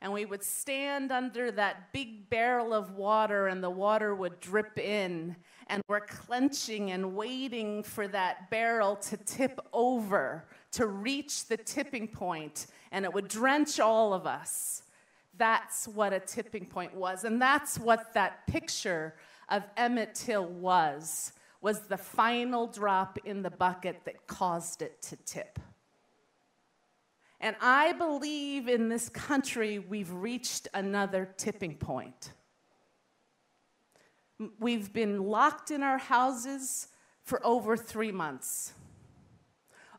and 0.00 0.12
we 0.12 0.24
would 0.24 0.42
stand 0.42 1.12
under 1.12 1.52
that 1.52 1.92
big 1.92 2.28
barrel 2.28 2.74
of 2.74 2.90
water, 2.90 3.46
and 3.46 3.62
the 3.62 3.70
water 3.70 4.12
would 4.16 4.40
drip 4.40 4.80
in, 4.80 5.36
and 5.72 5.82
we're 5.88 6.00
clenching 6.00 6.90
and 6.90 7.16
waiting 7.16 7.82
for 7.82 8.06
that 8.06 8.50
barrel 8.50 8.94
to 8.94 9.16
tip 9.16 9.58
over 9.72 10.44
to 10.70 10.86
reach 10.86 11.46
the 11.46 11.56
tipping 11.56 12.06
point, 12.06 12.66
and 12.92 13.06
it 13.06 13.12
would 13.12 13.26
drench 13.26 13.80
all 13.80 14.12
of 14.12 14.26
us. 14.26 14.82
That's 15.38 15.88
what 15.88 16.12
a 16.12 16.20
tipping 16.20 16.66
point 16.66 16.94
was, 16.94 17.24
and 17.24 17.40
that's 17.40 17.78
what 17.78 18.12
that 18.12 18.46
picture 18.46 19.14
of 19.48 19.62
Emmett 19.78 20.14
Till 20.14 20.44
was 20.44 21.32
was 21.62 21.80
the 21.80 21.96
final 21.96 22.66
drop 22.66 23.18
in 23.24 23.40
the 23.40 23.50
bucket 23.50 24.04
that 24.04 24.26
caused 24.26 24.82
it 24.82 25.00
to 25.00 25.16
tip. 25.24 25.58
And 27.40 27.56
I 27.62 27.92
believe 27.92 28.68
in 28.68 28.90
this 28.90 29.08
country 29.08 29.78
we've 29.78 30.12
reached 30.12 30.68
another 30.74 31.32
tipping 31.38 31.76
point. 31.76 32.32
We've 34.58 34.92
been 34.92 35.24
locked 35.24 35.70
in 35.70 35.82
our 35.82 35.98
houses 35.98 36.88
for 37.22 37.44
over 37.46 37.76
three 37.76 38.12
months. 38.12 38.72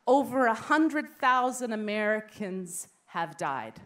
Over 0.06 0.47
100,000 0.47 1.71
Americans 1.71 2.88
have 3.06 3.38
died. 3.38 3.79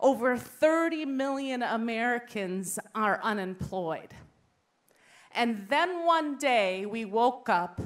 Over 0.00 0.36
30 0.36 1.04
million 1.04 1.62
Americans 1.62 2.78
are 2.94 3.20
unemployed. 3.22 4.14
And 5.32 5.66
then 5.68 6.04
one 6.04 6.38
day 6.38 6.86
we 6.86 7.04
woke 7.04 7.48
up 7.48 7.80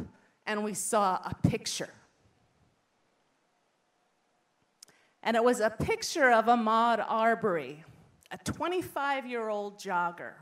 and 0.46 0.64
we 0.64 0.74
saw 0.74 1.18
a 1.24 1.34
picture. 1.48 1.90
And 5.22 5.36
it 5.36 5.42
was 5.42 5.60
a 5.60 5.70
picture 5.70 6.30
of 6.30 6.46
Ahmaud 6.46 7.04
Arbery, 7.06 7.84
a 8.30 8.38
25 8.38 9.26
year 9.26 9.48
old 9.48 9.78
jogger 9.78 10.34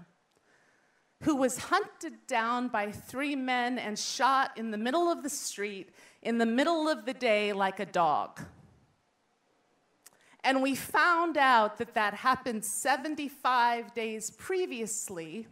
who 1.25 1.37
was 1.37 1.57
hunted 1.57 2.27
down 2.27 2.69
by 2.69 2.91
three 2.91 3.35
men 3.35 3.79
and 3.79 3.99
shot 3.99 4.53
in 4.57 4.71
the 4.71 4.77
middle 4.77 5.11
of 5.11 5.23
the 5.23 5.31
street 5.31 5.89
in 6.23 6.37
the 6.37 6.47
middle 6.47 6.87
of 6.87 7.07
the 7.07 7.15
day 7.15 7.53
like 7.55 7.81
a 7.81 7.87
dog. 7.87 8.41
And 10.43 10.63
we 10.63 10.75
found 10.75 11.39
out 11.39 11.79
that 11.79 11.95
that 11.95 12.13
happened 12.13 12.63
75 12.63 13.95
days 13.95 14.31
previously. 14.33 15.47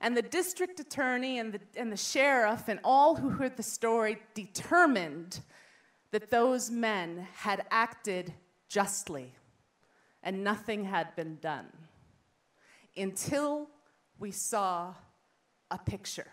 And 0.00 0.16
the 0.16 0.22
district 0.22 0.80
attorney 0.80 1.38
and 1.38 1.52
the, 1.52 1.60
and 1.76 1.92
the 1.92 1.96
sheriff 1.96 2.68
and 2.68 2.80
all 2.82 3.16
who 3.16 3.28
heard 3.28 3.58
the 3.58 3.62
story 3.62 4.18
determined 4.32 5.40
that 6.12 6.30
those 6.30 6.70
men 6.70 7.26
had 7.34 7.66
acted 7.70 8.32
justly 8.68 9.34
and 10.22 10.42
nothing 10.42 10.84
had 10.84 11.14
been 11.14 11.36
done 11.42 11.66
until 12.96 13.68
we 14.18 14.30
saw 14.30 14.94
a 15.70 15.78
picture. 15.78 16.26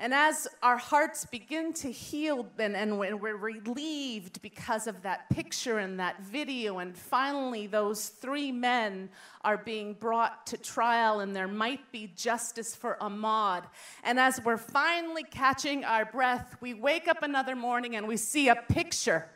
And 0.00 0.14
as 0.14 0.46
our 0.62 0.76
hearts 0.76 1.24
begin 1.24 1.72
to 1.74 1.90
heal 1.90 2.46
and, 2.56 2.76
and 2.76 3.00
we're 3.00 3.36
relieved 3.36 4.40
because 4.42 4.86
of 4.86 5.02
that 5.02 5.28
picture 5.28 5.78
and 5.78 5.98
that 5.98 6.22
video, 6.22 6.78
and 6.78 6.96
finally 6.96 7.66
those 7.66 8.08
three 8.08 8.52
men 8.52 9.10
are 9.42 9.58
being 9.58 9.94
brought 9.94 10.46
to 10.46 10.56
trial 10.56 11.18
and 11.18 11.34
there 11.34 11.48
might 11.48 11.90
be 11.90 12.12
justice 12.14 12.76
for 12.76 12.96
Ahmaud. 13.00 13.64
And 14.04 14.20
as 14.20 14.40
we're 14.44 14.56
finally 14.56 15.24
catching 15.24 15.84
our 15.84 16.04
breath, 16.04 16.56
we 16.60 16.74
wake 16.74 17.08
up 17.08 17.24
another 17.24 17.56
morning 17.56 17.96
and 17.96 18.06
we 18.06 18.16
see 18.16 18.48
a 18.48 18.54
picture. 18.54 19.28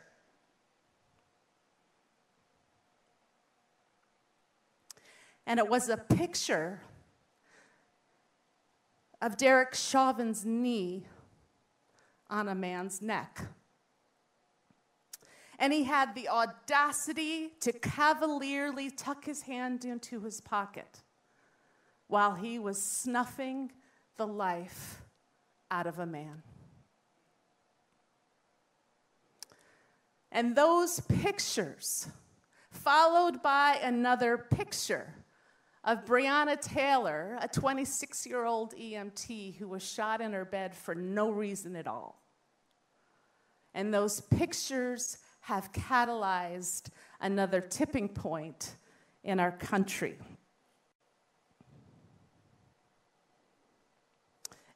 And 5.45 5.59
it 5.59 5.67
was 5.67 5.89
a 5.89 5.97
picture 5.97 6.81
of 9.21 9.37
Derek 9.37 9.73
Chauvin's 9.73 10.45
knee 10.45 11.05
on 12.29 12.47
a 12.47 12.55
man's 12.55 13.01
neck. 13.01 13.41
And 15.59 15.71
he 15.71 15.83
had 15.83 16.15
the 16.15 16.27
audacity 16.27 17.51
to 17.61 17.71
cavalierly 17.71 18.89
tuck 18.89 19.25
his 19.25 19.43
hand 19.43 19.85
into 19.85 20.21
his 20.21 20.41
pocket 20.41 21.01
while 22.07 22.35
he 22.35 22.59
was 22.59 22.81
snuffing 22.81 23.71
the 24.17 24.27
life 24.27 25.01
out 25.71 25.87
of 25.87 25.99
a 25.99 26.05
man. 26.05 26.43
And 30.31 30.55
those 30.55 30.99
pictures, 31.01 32.09
followed 32.71 33.41
by 33.41 33.79
another 33.81 34.37
picture 34.37 35.13
of 35.83 36.05
Breonna 36.05 36.59
Taylor, 36.59 37.37
a 37.41 37.47
26 37.47 38.25
year 38.25 38.45
old 38.45 38.73
EMT 38.75 39.57
who 39.57 39.67
was 39.67 39.83
shot 39.83 40.21
in 40.21 40.33
her 40.33 40.45
bed 40.45 40.73
for 40.73 40.95
no 40.95 41.29
reason 41.29 41.75
at 41.75 41.87
all. 41.87 42.21
And 43.73 43.93
those 43.93 44.21
pictures 44.21 45.17
have 45.41 45.71
catalyzed 45.73 46.89
another 47.19 47.59
tipping 47.59 48.07
point 48.07 48.75
in 49.23 49.39
our 49.39 49.51
country. 49.51 50.17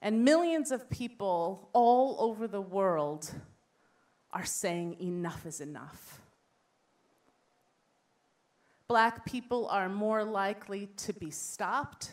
And 0.02 0.24
millions 0.26 0.72
of 0.72 0.90
people 0.90 1.70
all 1.74 2.18
over 2.20 2.48
the 2.48 2.62
world 2.62 3.32
are 4.32 4.46
saying 4.46 4.98
enough 5.00 5.46
is 5.46 5.62
enough 5.62 6.22
black 8.88 9.26
people 9.26 9.68
are 9.68 9.90
more 9.90 10.24
likely 10.24 10.88
to 10.98 11.14
be 11.14 11.30
stopped, 11.30 12.12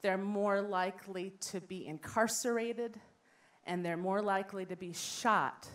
they're 0.00 0.18
more 0.18 0.60
likely 0.60 1.30
to 1.40 1.60
be 1.60 1.86
incarcerated, 1.86 2.98
and 3.64 3.84
they're 3.84 3.96
more 3.96 4.22
likely 4.22 4.64
to 4.66 4.76
be 4.76 4.92
shot 4.92 5.68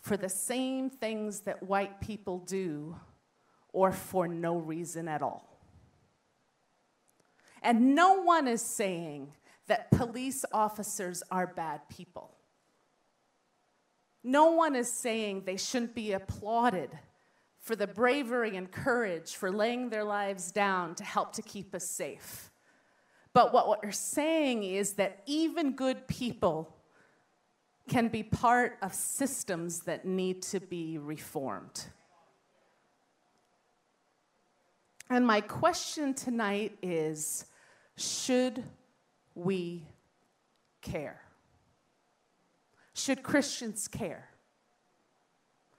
for 0.00 0.16
the 0.16 0.28
same 0.28 0.90
things 0.90 1.40
that 1.40 1.62
white 1.62 2.00
people 2.00 2.38
do 2.38 2.96
or 3.72 3.92
for 3.92 4.26
no 4.26 4.56
reason 4.56 5.08
at 5.08 5.22
all. 5.22 5.48
And 7.62 7.94
no 7.94 8.22
one 8.22 8.48
is 8.48 8.60
saying 8.60 9.32
that 9.68 9.90
police 9.90 10.44
officers 10.52 11.22
are 11.30 11.46
bad 11.46 11.88
people. 11.88 12.34
No 14.24 14.50
one 14.52 14.74
is 14.74 14.92
saying 14.92 15.44
they 15.44 15.56
shouldn't 15.56 15.94
be 15.94 16.12
applauded 16.12 16.90
for 17.62 17.76
the 17.76 17.86
bravery 17.86 18.56
and 18.56 18.70
courage 18.70 19.36
for 19.36 19.50
laying 19.50 19.88
their 19.88 20.04
lives 20.04 20.50
down 20.50 20.96
to 20.96 21.04
help 21.04 21.32
to 21.32 21.42
keep 21.42 21.74
us 21.74 21.88
safe. 21.88 22.50
But 23.32 23.54
what 23.54 23.82
we're 23.82 23.92
saying 23.92 24.64
is 24.64 24.94
that 24.94 25.22
even 25.26 25.72
good 25.72 26.06
people 26.08 26.76
can 27.88 28.08
be 28.08 28.24
part 28.24 28.78
of 28.82 28.92
systems 28.92 29.80
that 29.80 30.04
need 30.04 30.42
to 30.42 30.60
be 30.60 30.98
reformed. 30.98 31.86
And 35.08 35.26
my 35.26 35.40
question 35.40 36.14
tonight 36.14 36.76
is 36.82 37.46
should 37.96 38.64
we 39.34 39.86
care? 40.80 41.22
Should 42.94 43.22
Christians 43.22 43.86
care? 43.88 44.31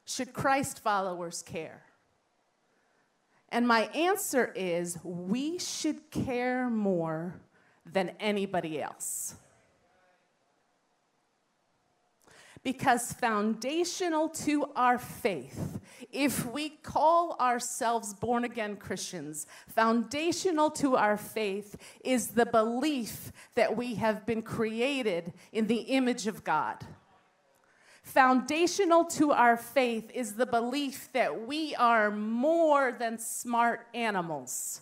Should 0.05 0.33
Christ 0.33 0.81
followers 0.81 1.41
care? 1.41 1.83
And 3.49 3.67
my 3.67 3.83
answer 3.93 4.51
is 4.55 4.97
we 5.03 5.59
should 5.59 6.09
care 6.09 6.69
more 6.69 7.35
than 7.85 8.11
anybody 8.19 8.81
else. 8.81 9.35
Because 12.63 13.11
foundational 13.13 14.29
to 14.29 14.71
our 14.75 14.97
faith, 14.97 15.79
if 16.11 16.45
we 16.51 16.69
call 16.69 17.35
ourselves 17.39 18.13
born 18.13 18.45
again 18.45 18.77
Christians, 18.77 19.45
foundational 19.67 20.71
to 20.71 20.95
our 20.95 21.17
faith 21.17 21.75
is 22.03 22.29
the 22.29 22.45
belief 22.45 23.31
that 23.55 23.75
we 23.75 23.95
have 23.95 24.25
been 24.25 24.41
created 24.41 25.33
in 25.51 25.67
the 25.67 25.81
image 25.81 26.25
of 26.25 26.43
God. 26.43 26.77
Foundational 28.03 29.05
to 29.05 29.31
our 29.31 29.57
faith 29.57 30.11
is 30.13 30.33
the 30.35 30.45
belief 30.45 31.09
that 31.13 31.47
we 31.47 31.73
are 31.75 32.11
more 32.11 32.91
than 32.91 33.17
smart 33.17 33.87
animals. 33.93 34.81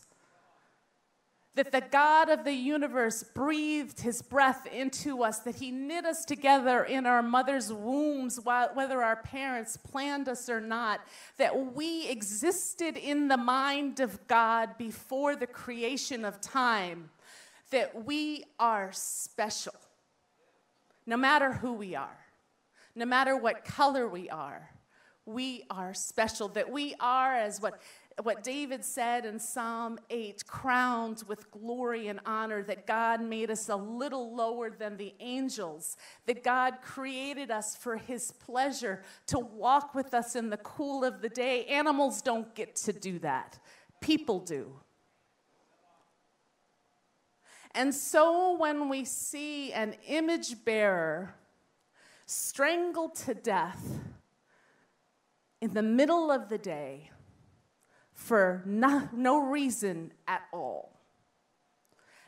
That 1.53 1.71
the 1.71 1.81
God 1.81 2.29
of 2.29 2.43
the 2.45 2.53
universe 2.53 3.23
breathed 3.23 4.01
his 4.01 4.21
breath 4.21 4.65
into 4.65 5.23
us, 5.23 5.39
that 5.39 5.55
he 5.55 5.69
knit 5.69 6.05
us 6.05 6.25
together 6.25 6.83
in 6.83 7.05
our 7.05 7.21
mother's 7.21 7.71
wombs, 7.71 8.39
whether 8.43 9.03
our 9.03 9.17
parents 9.17 9.77
planned 9.77 10.27
us 10.27 10.49
or 10.49 10.59
not, 10.59 11.01
that 11.37 11.75
we 11.75 12.07
existed 12.09 12.97
in 12.97 13.27
the 13.27 13.37
mind 13.37 13.99
of 13.99 14.27
God 14.27 14.77
before 14.77 15.35
the 15.35 15.47
creation 15.47 16.25
of 16.25 16.41
time, 16.41 17.11
that 17.69 18.05
we 18.05 18.45
are 18.59 18.89
special 18.93 19.75
no 21.05 21.17
matter 21.17 21.51
who 21.51 21.73
we 21.73 21.95
are, 21.95 22.20
no 22.95 23.05
matter 23.05 23.37
what 23.37 23.63
color 23.63 24.07
we 24.07 24.29
are, 24.29 24.69
we 25.25 25.63
are 25.69 25.93
special, 25.93 26.47
that 26.49 26.71
we 26.71 26.95
are, 26.99 27.35
as 27.35 27.61
what, 27.61 27.81
what 28.21 28.43
David 28.43 28.83
said 28.83 29.25
in 29.25 29.39
Psalm 29.39 29.99
8, 30.09 30.45
crowned 30.47 31.23
with 31.27 31.49
glory 31.51 32.07
and 32.07 32.19
honor, 32.25 32.63
that 32.63 32.87
God 32.87 33.21
made 33.21 33.51
us 33.51 33.69
a 33.69 33.75
little 33.75 34.35
lower 34.35 34.69
than 34.69 34.97
the 34.97 35.13
angels, 35.19 35.95
that 36.25 36.43
God 36.43 36.75
created 36.81 37.51
us 37.51 37.75
for 37.75 37.97
his 37.97 38.31
pleasure 38.31 39.03
to 39.27 39.39
walk 39.39 39.93
with 39.93 40.13
us 40.13 40.35
in 40.35 40.49
the 40.49 40.57
cool 40.57 41.03
of 41.03 41.21
the 41.21 41.29
day. 41.29 41.65
Animals 41.65 42.21
don't 42.21 42.53
get 42.55 42.75
to 42.77 42.93
do 42.93 43.19
that, 43.19 43.59
people 44.01 44.39
do. 44.39 44.73
And 47.73 47.95
so 47.95 48.57
when 48.57 48.89
we 48.89 49.05
see 49.05 49.71
an 49.71 49.95
image 50.05 50.65
bearer 50.65 51.35
strangled 52.31 53.15
to 53.15 53.33
death 53.33 53.99
in 55.61 55.73
the 55.73 55.81
middle 55.81 56.31
of 56.31 56.47
the 56.49 56.57
day 56.57 57.11
for 58.13 58.63
no, 58.65 59.09
no 59.11 59.39
reason 59.39 60.13
at 60.27 60.43
all, 60.53 60.99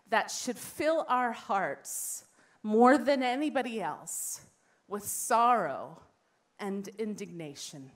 that 0.09 0.29
should 0.29 0.57
fill 0.57 1.05
our 1.07 1.31
hearts 1.31 2.25
more 2.61 2.97
than 2.97 3.23
anybody 3.23 3.81
else 3.81 4.41
with 4.87 5.05
sorrow 5.05 6.01
and 6.59 6.89
indignation. 6.99 7.91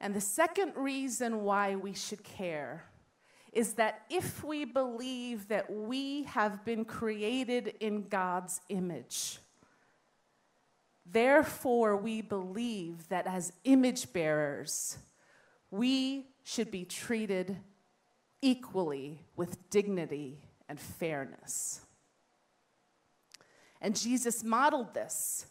And 0.00 0.14
the 0.14 0.20
second 0.20 0.74
reason 0.76 1.42
why 1.42 1.74
we 1.74 1.92
should 1.92 2.22
care 2.22 2.84
is 3.52 3.74
that 3.74 4.02
if 4.10 4.44
we 4.44 4.64
believe 4.64 5.48
that 5.48 5.70
we 5.70 6.24
have 6.24 6.64
been 6.64 6.84
created 6.84 7.74
in 7.80 8.08
God's 8.08 8.60
image, 8.68 9.38
therefore 11.06 11.96
we 11.96 12.20
believe 12.20 13.08
that 13.08 13.26
as 13.26 13.52
image 13.64 14.12
bearers, 14.12 14.98
we 15.70 16.26
should 16.44 16.70
be 16.70 16.84
treated 16.84 17.56
equally 18.40 19.20
with 19.36 19.70
dignity 19.70 20.40
and 20.68 20.78
fairness. 20.78 21.80
And 23.80 23.96
Jesus 23.96 24.42
modeled 24.42 24.94
this. 24.94 25.46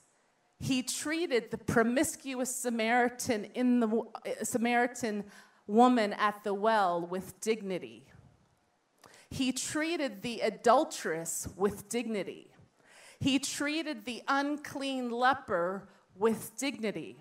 He 0.60 0.82
treated 0.82 1.52
the 1.52 1.58
promiscuous 1.58 2.56
Samaritan 2.56 3.46
in 3.54 3.80
the 3.80 3.88
uh, 3.88 4.44
Samaritan 4.44 5.26
woman 5.68 6.14
at 6.14 6.44
the 6.44 6.54
well 6.54 7.06
with 7.06 7.40
dignity. 7.42 8.06
He 9.30 9.52
treated 9.52 10.22
the 10.22 10.40
adulteress 10.40 11.48
with 11.56 11.90
dignity. 11.90 12.52
He 13.20 13.40
treated 13.40 14.06
the 14.06 14.24
unclean 14.28 15.12
leper 15.12 15.90
with 16.16 16.58
dignity. 16.58 17.18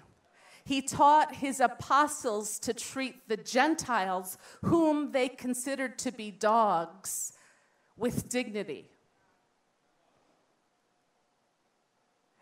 He 0.64 0.82
taught 0.82 1.36
his 1.36 1.60
apostles 1.60 2.58
to 2.60 2.74
treat 2.74 3.28
the 3.28 3.36
Gentiles, 3.36 4.36
whom 4.62 5.12
they 5.12 5.28
considered 5.28 5.98
to 6.00 6.12
be 6.12 6.30
dogs, 6.30 7.32
with 7.96 8.28
dignity. 8.28 8.90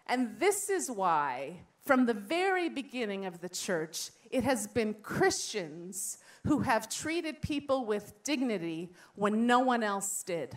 And 0.07 0.39
this 0.39 0.69
is 0.69 0.91
why, 0.91 1.61
from 1.85 2.07
the 2.07 2.15
very 2.15 2.69
beginning 2.69 3.25
of 3.27 3.41
the 3.41 3.49
church, 3.49 4.11
it 4.35 4.43
has 4.43 4.67
been 4.67 4.95
Christians 4.95 6.19
who 6.45 6.59
have 6.59 6.89
treated 6.89 7.41
people 7.41 7.87
with 7.87 8.21
dignity 8.25 8.91
when 9.15 9.47
no 9.47 9.61
one 9.61 9.85
else 9.85 10.25
did. 10.25 10.57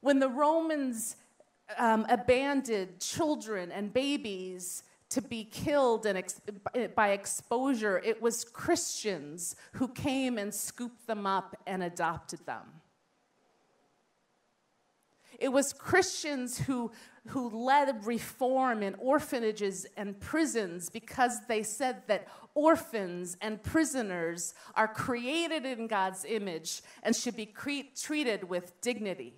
When 0.00 0.18
the 0.18 0.28
Romans 0.28 1.16
um, 1.78 2.04
abandoned 2.10 3.00
children 3.00 3.72
and 3.72 3.90
babies 3.90 4.82
to 5.08 5.22
be 5.22 5.44
killed 5.44 6.04
and 6.04 6.18
ex- 6.18 6.42
by 6.94 7.12
exposure, 7.12 8.02
it 8.04 8.20
was 8.20 8.44
Christians 8.44 9.56
who 9.72 9.88
came 9.88 10.36
and 10.36 10.54
scooped 10.54 11.06
them 11.06 11.26
up 11.26 11.56
and 11.66 11.82
adopted 11.82 12.44
them. 12.44 12.81
It 15.42 15.52
was 15.52 15.72
Christians 15.72 16.56
who 16.56 16.92
who 17.28 17.50
led 17.50 18.04
reform 18.04 18.82
in 18.82 18.94
orphanages 18.98 19.86
and 19.96 20.18
prisons 20.18 20.88
because 20.90 21.46
they 21.46 21.62
said 21.62 22.02
that 22.08 22.26
orphans 22.54 23.36
and 23.40 23.62
prisoners 23.62 24.54
are 24.74 24.88
created 24.88 25.64
in 25.64 25.86
God's 25.86 26.24
image 26.24 26.82
and 27.02 27.14
should 27.14 27.36
be 27.36 27.46
cre- 27.46 27.90
treated 27.96 28.48
with 28.48 28.80
dignity. 28.80 29.34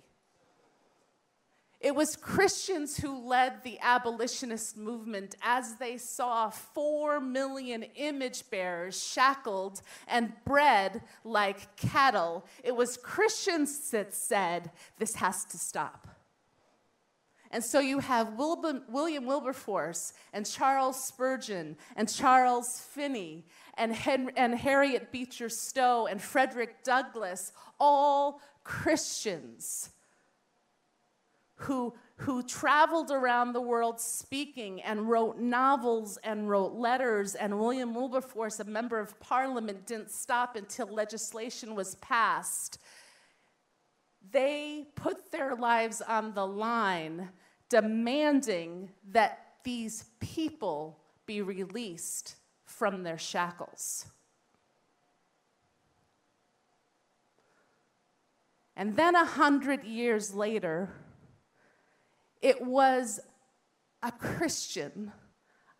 It 1.85 1.95
was 1.95 2.15
Christians 2.15 2.97
who 2.97 3.27
led 3.27 3.61
the 3.61 3.77
abolitionist 3.79 4.75
movement 4.75 5.35
as 5.43 5.75
they 5.75 5.99
saw 5.99 6.49
four 6.49 7.19
million 7.19 7.83
image 7.93 8.49
bearers 8.49 8.99
shackled 9.07 9.83
and 10.07 10.33
bred 10.45 11.03
like 11.23 11.77
cattle. 11.77 12.43
It 12.63 12.75
was 12.75 12.97
Christians 12.97 13.91
that 13.91 14.15
said, 14.15 14.71
This 14.97 15.13
has 15.17 15.45
to 15.45 15.59
stop. 15.59 16.07
And 17.51 17.63
so 17.63 17.79
you 17.79 17.99
have 17.99 18.33
William 18.35 19.27
Wilberforce 19.27 20.13
and 20.33 20.43
Charles 20.43 21.05
Spurgeon 21.05 21.77
and 21.95 22.11
Charles 22.11 22.79
Finney 22.79 23.45
and, 23.75 23.93
Hen- 23.93 24.31
and 24.35 24.55
Harriet 24.55 25.11
Beecher 25.11 25.49
Stowe 25.49 26.07
and 26.07 26.19
Frederick 26.19 26.83
Douglass, 26.83 27.51
all 27.79 28.41
Christians 28.63 29.91
who, 31.55 31.93
who 32.17 32.43
traveled 32.43 33.11
around 33.11 33.53
the 33.53 33.61
world 33.61 33.99
speaking 33.99 34.81
and 34.81 35.09
wrote 35.09 35.37
novels 35.37 36.17
and 36.23 36.49
wrote 36.49 36.73
letters. 36.73 37.35
And 37.35 37.59
William 37.59 37.93
Wilberforce, 37.93 38.59
a 38.59 38.65
member 38.65 38.99
of 38.99 39.19
parliament, 39.19 39.85
didn't 39.87 40.11
stop 40.11 40.55
until 40.55 40.87
legislation 40.87 41.75
was 41.75 41.95
passed. 41.95 42.79
They 44.31 44.87
put 44.95 45.31
their 45.31 45.55
lives 45.55 46.01
on 46.01 46.33
the 46.33 46.45
line 46.45 47.29
demanding 47.69 48.91
that 49.11 49.39
these 49.63 50.05
people 50.19 50.99
be 51.25 51.41
released 51.41 52.35
from 52.65 53.03
their 53.03 53.17
shackles. 53.17 54.05
And 58.75 58.95
then 58.95 59.15
a 59.15 59.25
hundred 59.25 59.85
years 59.85 60.35
later, 60.35 60.89
it 62.45 62.61
was 62.61 63.19
a 64.03 64.11
Christian, 64.11 65.11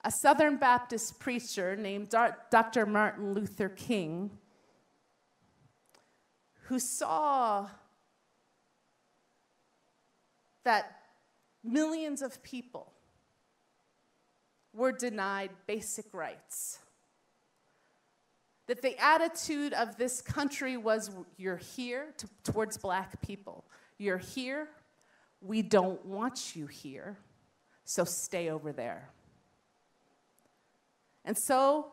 a 0.04 0.10
Southern 0.10 0.58
Baptist 0.58 1.20
preacher 1.20 1.76
named 1.76 2.10
Dr. 2.10 2.88
Martin 2.88 3.36
Luther 3.36 3.70
King, 3.70 4.32
who 6.64 6.80
saw 6.80 7.70
that 10.64 11.02
millions 11.64 12.24
of 12.24 12.42
people 12.42 12.92
were 14.74 14.92
denied 14.92 15.52
basic 15.68 16.12
rights. 16.16 16.80
That 18.66 18.82
the 18.82 18.98
attitude 18.98 19.74
of 19.74 19.98
this 19.98 20.20
country 20.20 20.78
was 20.78 21.12
you're 21.38 21.58
here 21.58 22.08
to, 22.18 22.28
towards 22.44 22.80
black 22.80 23.22
people. 23.22 23.66
You're 24.00 24.18
here, 24.18 24.68
we 25.46 25.62
don't 25.62 26.04
want 26.06 26.56
you 26.56 26.66
here, 26.66 27.18
so 27.84 28.04
stay 28.04 28.50
over 28.50 28.72
there. 28.72 29.10
And 31.24 31.38
so 31.38 31.92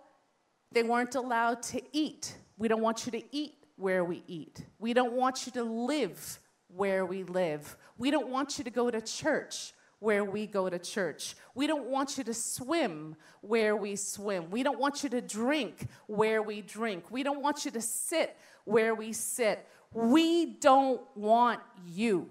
they 0.72 0.82
weren't 0.82 1.14
allowed 1.14 1.62
to 1.64 1.82
eat. 1.92 2.34
We 2.56 2.68
don't 2.68 2.80
want 2.80 3.06
you 3.06 3.12
to 3.12 3.22
eat 3.30 3.54
where 3.76 4.04
we 4.04 4.22
eat. 4.26 4.64
We 4.78 4.94
don't 4.94 5.12
want 5.12 5.46
you 5.46 5.52
to 5.52 5.64
live 5.64 6.38
where 6.68 7.04
we 7.04 7.24
live. 7.24 7.76
We 7.98 8.10
don't 8.10 8.28
want 8.28 8.58
you 8.58 8.64
to 8.64 8.70
go 8.70 8.90
to 8.90 9.00
church 9.00 9.74
where 9.98 10.24
we 10.24 10.46
go 10.46 10.68
to 10.68 10.78
church. 10.78 11.36
We 11.54 11.66
don't 11.66 11.86
want 11.86 12.18
you 12.18 12.24
to 12.24 12.34
swim 12.34 13.16
where 13.40 13.76
we 13.76 13.96
swim. 13.96 14.50
We 14.50 14.62
don't 14.62 14.78
want 14.78 15.04
you 15.04 15.08
to 15.10 15.20
drink 15.20 15.86
where 16.06 16.42
we 16.42 16.60
drink. 16.60 17.04
We 17.10 17.22
don't 17.22 17.40
want 17.40 17.64
you 17.64 17.70
to 17.72 17.80
sit 17.80 18.36
where 18.64 18.94
we 18.94 19.12
sit. 19.12 19.66
We 19.92 20.54
don't 20.54 21.00
want 21.14 21.60
you. 21.86 22.28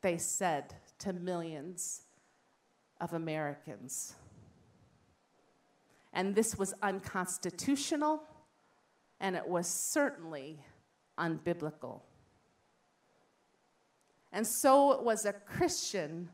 They 0.00 0.18
said 0.18 0.74
to 1.00 1.12
millions 1.12 2.02
of 3.00 3.12
Americans. 3.12 4.14
And 6.12 6.34
this 6.34 6.58
was 6.58 6.74
unconstitutional, 6.82 8.22
and 9.20 9.36
it 9.36 9.46
was 9.46 9.68
certainly 9.68 10.64
unbiblical. 11.18 12.00
And 14.32 14.46
so 14.46 14.92
it 14.92 15.02
was 15.02 15.24
a 15.24 15.32
Christian 15.32 16.30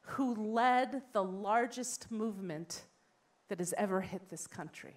who 0.00 0.34
led 0.34 1.02
the 1.12 1.24
largest 1.24 2.10
movement 2.10 2.84
that 3.48 3.58
has 3.58 3.74
ever 3.76 4.00
hit 4.00 4.28
this 4.28 4.46
country. 4.46 4.96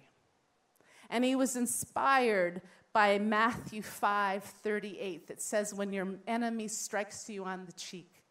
And 1.10 1.24
he 1.24 1.34
was 1.34 1.56
inspired 1.56 2.60
by 2.92 3.18
Matthew 3.18 3.82
5 3.82 4.42
38 4.42 5.28
that 5.28 5.42
says, 5.42 5.74
When 5.74 5.92
your 5.92 6.08
enemy 6.26 6.68
strikes 6.68 7.28
you 7.28 7.44
on 7.44 7.66
the 7.66 7.72
cheek, 7.72 8.22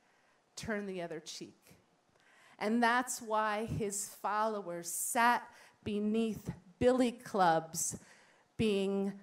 turn 0.56 0.86
the 0.86 1.02
other 1.02 1.20
cheek. 1.20 1.76
And 2.60 2.82
that's 2.82 3.22
why 3.22 3.65
his 3.65 4.08
followers 4.22 4.89
sat 4.89 5.48
beneath 5.84 6.50
billy 6.80 7.12
clubs, 7.12 7.98
being, 8.58 9.13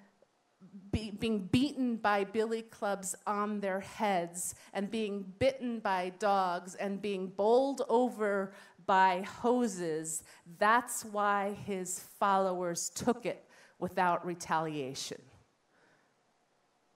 be, 0.92 1.10
being 1.10 1.40
beaten 1.40 1.96
by 1.96 2.24
billy 2.24 2.62
clubs 2.62 3.16
on 3.26 3.60
their 3.60 3.80
heads, 3.80 4.54
and 4.72 4.90
being 4.90 5.32
bitten 5.38 5.80
by 5.80 6.12
dogs, 6.20 6.76
and 6.76 7.02
being 7.02 7.26
bowled 7.26 7.82
over 7.88 8.52
by 8.86 9.22
hoses. 9.22 10.22
That's 10.58 11.04
why 11.04 11.56
his 11.66 12.00
followers 12.20 12.90
took 12.94 13.26
it 13.26 13.44
without 13.84 14.24
retaliation. 14.24 15.20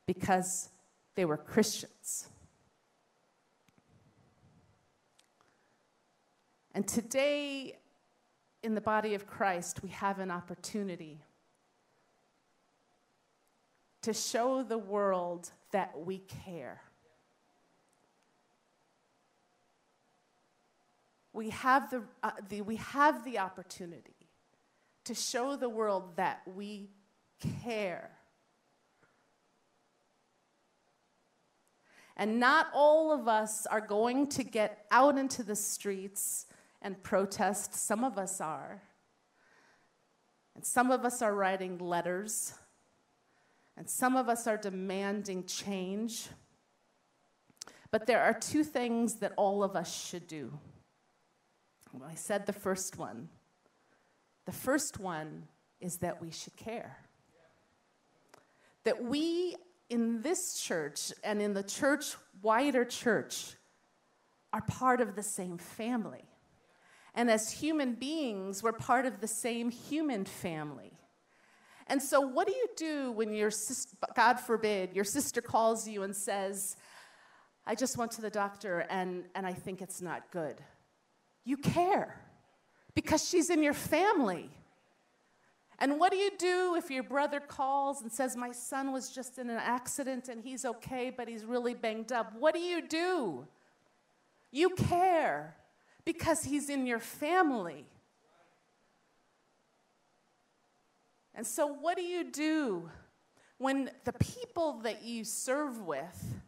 Because 0.06 0.70
they 1.16 1.26
were 1.26 1.36
Christians. 1.36 2.28
And 6.72 6.88
today, 6.88 7.76
in 8.62 8.74
the 8.74 8.80
body 8.80 9.14
of 9.14 9.26
Christ, 9.26 9.82
we 9.82 9.90
have 9.90 10.18
an 10.18 10.30
opportunity 10.30 11.20
to 14.00 14.14
show 14.14 14.62
the 14.62 14.78
world 14.78 15.50
that 15.72 15.92
we 16.06 16.22
care. 16.46 16.80
We 21.34 21.50
have 21.50 21.90
the, 21.90 22.02
uh, 22.22 22.30
the, 22.48 22.62
we 22.62 22.76
have 22.76 23.24
the 23.26 23.40
opportunity 23.40 24.17
to 25.08 25.14
show 25.14 25.56
the 25.56 25.70
world 25.70 26.16
that 26.16 26.42
we 26.54 26.90
care. 27.64 28.10
And 32.14 32.38
not 32.38 32.66
all 32.74 33.10
of 33.10 33.26
us 33.26 33.64
are 33.64 33.80
going 33.80 34.26
to 34.28 34.44
get 34.44 34.84
out 34.90 35.16
into 35.16 35.42
the 35.42 35.56
streets 35.56 36.44
and 36.82 37.02
protest. 37.02 37.74
Some 37.74 38.04
of 38.04 38.18
us 38.18 38.38
are. 38.38 38.82
And 40.54 40.62
some 40.62 40.90
of 40.90 41.06
us 41.06 41.22
are 41.22 41.34
writing 41.34 41.78
letters. 41.78 42.52
And 43.78 43.88
some 43.88 44.14
of 44.14 44.28
us 44.28 44.46
are 44.46 44.58
demanding 44.58 45.46
change. 45.46 46.28
But 47.90 48.06
there 48.06 48.22
are 48.22 48.34
two 48.34 48.62
things 48.62 49.14
that 49.20 49.32
all 49.38 49.64
of 49.64 49.74
us 49.74 50.06
should 50.06 50.26
do. 50.26 50.58
Well, 51.94 52.06
I 52.10 52.14
said 52.14 52.44
the 52.44 52.52
first 52.52 52.98
one. 52.98 53.30
The 54.48 54.52
first 54.52 54.98
one 54.98 55.42
is 55.78 55.98
that 55.98 56.22
we 56.22 56.30
should 56.30 56.56
care. 56.56 56.96
That 58.84 59.04
we 59.04 59.56
in 59.90 60.22
this 60.22 60.58
church 60.58 61.12
and 61.22 61.42
in 61.42 61.52
the 61.52 61.62
church, 61.62 62.16
wider 62.40 62.86
church, 62.86 63.56
are 64.54 64.62
part 64.62 65.02
of 65.02 65.16
the 65.16 65.22
same 65.22 65.58
family. 65.58 66.24
And 67.14 67.30
as 67.30 67.52
human 67.52 67.92
beings, 67.92 68.62
we're 68.62 68.72
part 68.72 69.04
of 69.04 69.20
the 69.20 69.28
same 69.28 69.68
human 69.68 70.24
family. 70.24 70.92
And 71.86 72.00
so, 72.00 72.18
what 72.18 72.46
do 72.46 72.54
you 72.54 72.68
do 72.74 73.12
when 73.12 73.34
your 73.34 73.50
sister, 73.50 73.98
God 74.16 74.40
forbid, 74.40 74.94
your 74.94 75.04
sister 75.04 75.42
calls 75.42 75.86
you 75.86 76.04
and 76.04 76.16
says, 76.16 76.74
I 77.66 77.74
just 77.74 77.98
went 77.98 78.12
to 78.12 78.22
the 78.22 78.30
doctor 78.30 78.86
and, 78.88 79.24
and 79.34 79.46
I 79.46 79.52
think 79.52 79.82
it's 79.82 80.00
not 80.00 80.30
good? 80.32 80.62
You 81.44 81.58
care 81.58 82.24
because 82.94 83.28
she's 83.28 83.50
in 83.50 83.62
your 83.62 83.74
family. 83.74 84.50
And 85.78 86.00
what 86.00 86.10
do 86.10 86.18
you 86.18 86.30
do 86.36 86.74
if 86.76 86.90
your 86.90 87.04
brother 87.04 87.38
calls 87.38 88.02
and 88.02 88.10
says, 88.10 88.36
My 88.36 88.50
son 88.50 88.92
was 88.92 89.10
just 89.10 89.38
in 89.38 89.48
an 89.48 89.58
accident 89.58 90.28
and 90.28 90.42
he's 90.42 90.64
okay, 90.64 91.12
but 91.16 91.28
he's 91.28 91.44
really 91.44 91.74
banged 91.74 92.10
up? 92.10 92.34
What 92.36 92.54
do 92.54 92.60
you 92.60 92.82
do? 92.86 93.46
You 94.50 94.70
care 94.70 95.54
because 96.04 96.42
he's 96.42 96.68
in 96.68 96.86
your 96.86 96.98
family. 96.98 97.86
And 101.34 101.46
so, 101.46 101.68
what 101.68 101.96
do 101.96 102.02
you 102.02 102.24
do 102.24 102.90
when 103.58 103.90
the 104.04 104.12
people 104.14 104.80
that 104.82 105.04
you 105.04 105.22
serve 105.22 105.86
with 105.86 106.40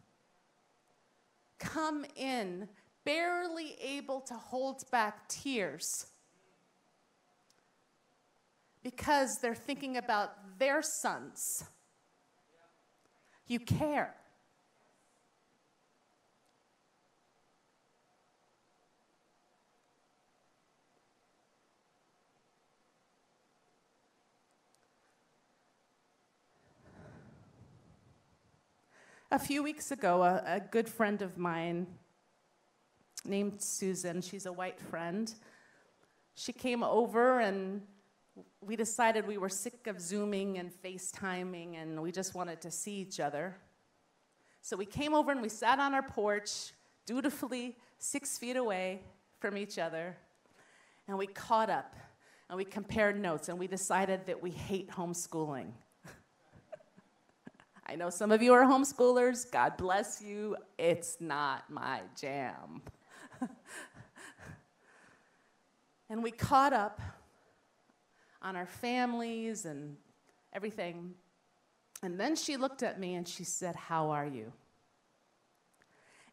come 1.59 2.05
in 2.17 2.67
barely 3.05 3.77
able 3.81 4.19
to 4.21 4.33
hold 4.33 4.89
back 4.91 5.29
tears 5.29 6.07
because 8.83 9.37
they're 9.41 9.55
thinking 9.55 9.97
about 9.97 10.59
their 10.59 10.81
sons? 10.81 11.63
You 13.47 13.59
care. 13.59 14.15
A 29.33 29.39
few 29.39 29.63
weeks 29.63 29.91
ago, 29.91 30.23
a, 30.23 30.43
a, 30.45 30.59
good 30.59 30.89
friend 30.89 31.21
of 31.21 31.37
mine 31.37 31.87
named 33.23 33.61
Susan, 33.61 34.21
she's 34.21 34.45
a 34.45 34.51
white 34.51 34.77
friend, 34.77 35.33
she 36.35 36.51
came 36.51 36.83
over 36.83 37.39
and 37.39 37.81
we 38.61 38.75
decided 38.75 39.27
we 39.27 39.37
were 39.37 39.49
sick 39.49 39.87
of 39.87 39.99
Zooming 39.99 40.57
and 40.57 40.71
FaceTiming 40.71 41.81
and 41.81 42.01
we 42.01 42.11
just 42.11 42.33
wanted 42.33 42.61
to 42.61 42.71
see 42.71 42.93
each 42.93 43.19
other. 43.19 43.55
So 44.61 44.77
we 44.77 44.85
came 44.85 45.13
over 45.13 45.31
and 45.31 45.41
we 45.41 45.49
sat 45.49 45.79
on 45.79 45.93
our 45.93 46.03
porch, 46.03 46.71
dutifully 47.05 47.75
six 47.97 48.37
feet 48.37 48.55
away 48.55 49.01
from 49.39 49.57
each 49.57 49.79
other, 49.79 50.15
and 51.07 51.17
we 51.17 51.27
caught 51.27 51.69
up 51.69 51.95
and 52.49 52.57
we 52.57 52.63
compared 52.63 53.19
notes 53.19 53.49
and 53.49 53.57
we 53.57 53.67
decided 53.67 54.25
that 54.27 54.41
we 54.41 54.51
hate 54.51 54.89
homeschooling. 54.89 55.71
I 57.87 57.95
know 57.95 58.09
some 58.09 58.31
of 58.31 58.41
you 58.41 58.53
are 58.53 58.63
homeschoolers. 58.63 59.51
God 59.51 59.77
bless 59.77 60.21
you. 60.21 60.55
It's 60.77 61.17
not 61.19 61.69
my 61.69 62.01
jam. 62.19 62.81
and 66.09 66.21
we 66.21 66.31
caught 66.31 66.73
up 66.73 67.01
on 68.41 68.55
our 68.55 68.65
families 68.65 69.65
and 69.65 69.95
everything. 70.53 71.13
And 72.03 72.19
then 72.19 72.35
she 72.35 72.57
looked 72.57 72.83
at 72.83 72.99
me 72.99 73.15
and 73.15 73.27
she 73.27 73.43
said, 73.43 73.75
How 73.75 74.09
are 74.09 74.25
you? 74.25 74.51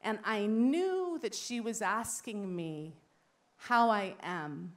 And 0.03 0.19
I 0.25 0.47
knew 0.47 1.19
that 1.23 1.35
she 1.35 1.61
was 1.61 1.83
asking 1.83 2.55
me 2.55 2.95
how 3.57 3.91
I 3.91 4.15
am 4.23 4.73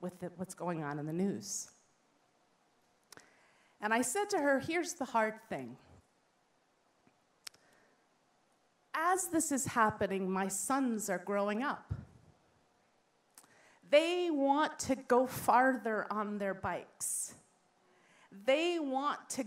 with 0.00 0.20
the, 0.20 0.30
what's 0.36 0.54
going 0.54 0.84
on 0.84 0.98
in 0.98 1.06
the 1.06 1.12
news. 1.12 1.68
And 3.80 3.92
I 3.92 4.02
said 4.02 4.30
to 4.30 4.38
her, 4.38 4.60
Here's 4.60 4.94
the 4.94 5.04
hard 5.04 5.34
thing. 5.48 5.76
As 8.94 9.28
this 9.28 9.52
is 9.52 9.66
happening, 9.66 10.30
my 10.30 10.48
sons 10.48 11.10
are 11.10 11.18
growing 11.18 11.62
up. 11.62 11.92
They 13.90 14.28
want 14.30 14.78
to 14.80 14.96
go 14.96 15.26
farther 15.26 16.06
on 16.10 16.38
their 16.38 16.54
bikes. 16.54 17.34
They 18.44 18.78
want 18.78 19.18
to 19.30 19.44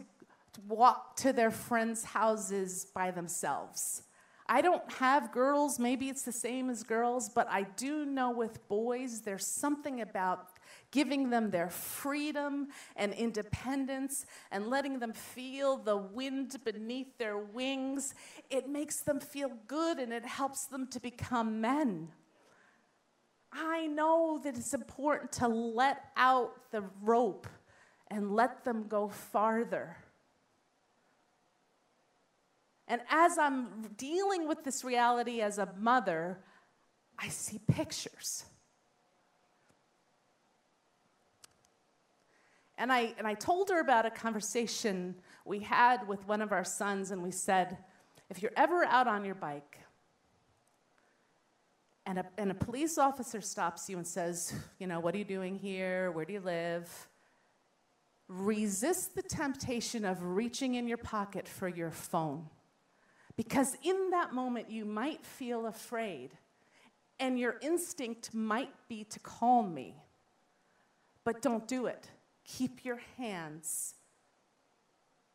walk 0.67 1.15
to 1.17 1.33
their 1.33 1.51
friends' 1.51 2.03
houses 2.03 2.87
by 2.93 3.11
themselves. 3.11 4.03
I 4.51 4.61
don't 4.61 4.91
have 4.93 5.31
girls, 5.31 5.77
maybe 5.77 6.09
it's 6.09 6.23
the 6.23 6.31
same 6.31 6.71
as 6.71 6.81
girls, 6.81 7.29
but 7.29 7.47
I 7.51 7.63
do 7.63 8.03
know 8.03 8.31
with 8.31 8.67
boys, 8.67 9.21
there's 9.21 9.45
something 9.45 10.01
about 10.01 10.47
giving 10.89 11.29
them 11.29 11.51
their 11.51 11.69
freedom 11.69 12.69
and 12.95 13.13
independence 13.13 14.25
and 14.51 14.65
letting 14.65 14.97
them 14.97 15.13
feel 15.13 15.77
the 15.77 15.97
wind 15.97 16.57
beneath 16.65 17.15
their 17.19 17.37
wings. 17.37 18.15
It 18.49 18.67
makes 18.67 19.01
them 19.01 19.19
feel 19.19 19.51
good 19.67 19.99
and 19.99 20.11
it 20.11 20.25
helps 20.25 20.65
them 20.65 20.87
to 20.87 20.99
become 20.99 21.61
men. 21.61 22.09
I 23.51 23.87
know 23.87 24.39
that 24.43 24.55
it's 24.55 24.73
important 24.73 25.31
to 25.33 25.47
let 25.47 26.03
out 26.15 26.71
the 26.71 26.83
rope 27.01 27.47
and 28.07 28.35
let 28.35 28.63
them 28.63 28.87
go 28.87 29.09
farther. 29.09 29.97
And 32.87 33.01
as 33.09 33.37
I'm 33.37 33.89
dealing 33.97 34.47
with 34.47 34.63
this 34.63 34.83
reality 34.83 35.41
as 35.41 35.57
a 35.57 35.69
mother, 35.77 36.39
I 37.17 37.27
see 37.29 37.59
pictures. 37.67 38.45
And 42.77 42.91
I, 42.91 43.13
and 43.17 43.27
I 43.27 43.33
told 43.33 43.69
her 43.69 43.79
about 43.79 44.05
a 44.05 44.09
conversation 44.09 45.15
we 45.43 45.59
had 45.59 46.07
with 46.07 46.25
one 46.27 46.41
of 46.41 46.51
our 46.51 46.63
sons, 46.63 47.11
and 47.11 47.21
we 47.21 47.31
said, 47.31 47.77
if 48.29 48.41
you're 48.41 48.53
ever 48.55 48.85
out 48.85 49.07
on 49.07 49.25
your 49.25 49.35
bike 49.35 49.78
and 52.09 52.19
a, 52.19 52.25
and 52.37 52.51
a 52.51 52.55
police 52.55 52.97
officer 52.97 53.39
stops 53.39 53.89
you 53.89 53.97
and 53.97 54.05
says, 54.05 54.53
you 54.79 54.87
know, 54.87 54.99
what 54.99 55.15
are 55.15 55.17
you 55.17 55.23
doing 55.23 55.55
here? 55.55 56.11
Where 56.11 56.25
do 56.25 56.33
you 56.33 56.41
live? 56.41 56.89
resist 58.29 59.15
the 59.15 59.23
temptation 59.23 60.05
of 60.05 60.23
reaching 60.23 60.75
in 60.75 60.87
your 60.87 60.99
pocket 60.99 61.47
for 61.47 61.67
your 61.67 61.91
phone. 61.91 62.45
Because 63.35 63.75
in 63.83 64.11
that 64.11 64.33
moment, 64.33 64.69
you 64.69 64.85
might 64.85 65.25
feel 65.25 65.65
afraid, 65.65 66.31
and 67.19 67.39
your 67.39 67.55
instinct 67.61 68.33
might 68.33 68.73
be 68.87 69.03
to 69.05 69.19
call 69.19 69.63
me. 69.63 69.95
But 71.23 71.41
don't 71.41 71.67
do 71.67 71.87
it. 71.87 72.07
Keep 72.45 72.85
your 72.85 72.99
hands 73.17 73.95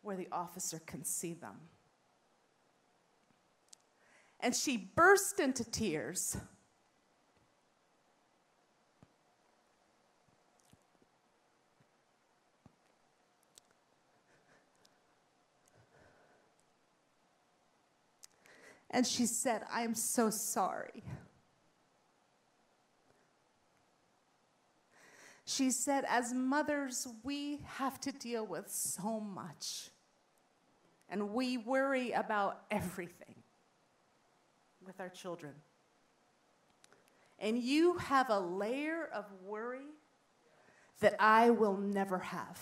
where 0.02 0.16
the 0.16 0.28
officer 0.30 0.80
can 0.86 1.04
see 1.04 1.32
them. 1.32 1.56
And 4.38 4.54
she 4.54 4.76
burst 4.76 5.40
into 5.40 5.64
tears. 5.64 6.36
And 18.94 19.04
she 19.04 19.26
said, 19.26 19.62
I'm 19.72 19.96
so 19.96 20.30
sorry. 20.30 21.02
She 25.44 25.72
said, 25.72 26.04
as 26.08 26.32
mothers, 26.32 27.08
we 27.24 27.58
have 27.64 28.00
to 28.02 28.12
deal 28.12 28.46
with 28.46 28.70
so 28.70 29.18
much. 29.18 29.90
And 31.10 31.30
we 31.30 31.58
worry 31.58 32.12
about 32.12 32.62
everything 32.70 33.34
with 34.86 35.00
our 35.00 35.08
children. 35.08 35.54
And 37.40 37.58
you 37.58 37.94
have 37.94 38.30
a 38.30 38.38
layer 38.38 39.08
of 39.12 39.24
worry 39.44 39.90
that 41.00 41.16
I 41.18 41.50
will 41.50 41.76
never 41.76 42.20
have. 42.20 42.60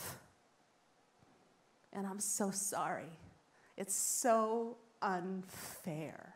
And 1.93 2.07
I'm 2.07 2.20
so 2.20 2.51
sorry. 2.51 3.18
It's 3.76 3.95
so 3.95 4.78
unfair. 5.03 6.34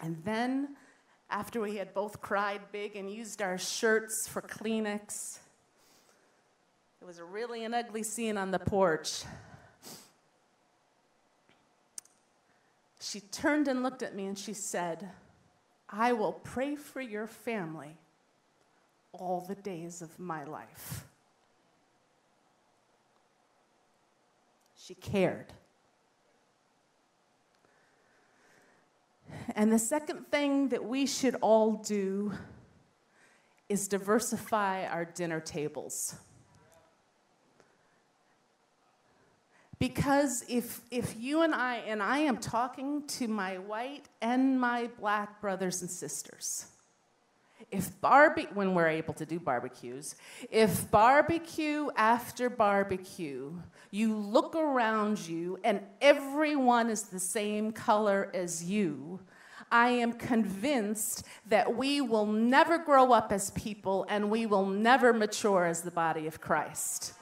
And 0.00 0.22
then, 0.24 0.76
after 1.30 1.60
we 1.60 1.76
had 1.76 1.94
both 1.94 2.20
cried 2.20 2.60
big 2.70 2.96
and 2.96 3.10
used 3.10 3.40
our 3.40 3.58
shirts 3.58 4.28
for 4.28 4.42
Kleenex, 4.42 5.38
it 7.00 7.04
was 7.04 7.20
really 7.20 7.64
an 7.64 7.74
ugly 7.74 8.02
scene 8.02 8.36
on 8.36 8.50
the 8.50 8.58
porch. 8.58 9.22
She 13.00 13.20
turned 13.20 13.68
and 13.68 13.82
looked 13.82 14.02
at 14.02 14.14
me 14.14 14.26
and 14.26 14.38
she 14.38 14.52
said, 14.52 15.08
I 15.88 16.12
will 16.12 16.32
pray 16.32 16.74
for 16.76 17.00
your 17.00 17.26
family 17.26 17.96
all 19.12 19.40
the 19.40 19.54
days 19.54 20.02
of 20.02 20.18
my 20.18 20.44
life. 20.44 21.04
She 24.86 24.94
cared. 24.94 25.52
And 29.56 29.72
the 29.72 29.80
second 29.80 30.30
thing 30.30 30.68
that 30.68 30.84
we 30.84 31.06
should 31.06 31.34
all 31.40 31.72
do 31.72 32.34
is 33.68 33.88
diversify 33.88 34.86
our 34.86 35.04
dinner 35.04 35.40
tables. 35.40 36.14
Because 39.80 40.44
if, 40.48 40.82
if 40.92 41.16
you 41.18 41.42
and 41.42 41.52
I, 41.52 41.78
and 41.78 42.00
I 42.00 42.18
am 42.18 42.36
talking 42.36 43.08
to 43.08 43.26
my 43.26 43.58
white 43.58 44.04
and 44.22 44.60
my 44.60 44.88
black 45.00 45.40
brothers 45.40 45.82
and 45.82 45.90
sisters, 45.90 46.66
if 47.70 48.00
barbecue, 48.00 48.54
when 48.54 48.74
we're 48.74 48.88
able 48.88 49.14
to 49.14 49.26
do 49.26 49.38
barbecues, 49.40 50.14
if 50.50 50.90
barbecue 50.90 51.88
after 51.96 52.48
barbecue, 52.48 53.52
you 53.90 54.16
look 54.16 54.54
around 54.54 55.26
you 55.26 55.58
and 55.64 55.80
everyone 56.00 56.90
is 56.90 57.02
the 57.04 57.18
same 57.18 57.72
color 57.72 58.30
as 58.34 58.64
you, 58.64 59.20
I 59.70 59.88
am 59.88 60.12
convinced 60.12 61.24
that 61.48 61.76
we 61.76 62.00
will 62.00 62.26
never 62.26 62.78
grow 62.78 63.12
up 63.12 63.32
as 63.32 63.50
people 63.50 64.06
and 64.08 64.30
we 64.30 64.46
will 64.46 64.66
never 64.66 65.12
mature 65.12 65.66
as 65.66 65.82
the 65.82 65.90
body 65.90 66.26
of 66.26 66.40
Christ. 66.40 67.14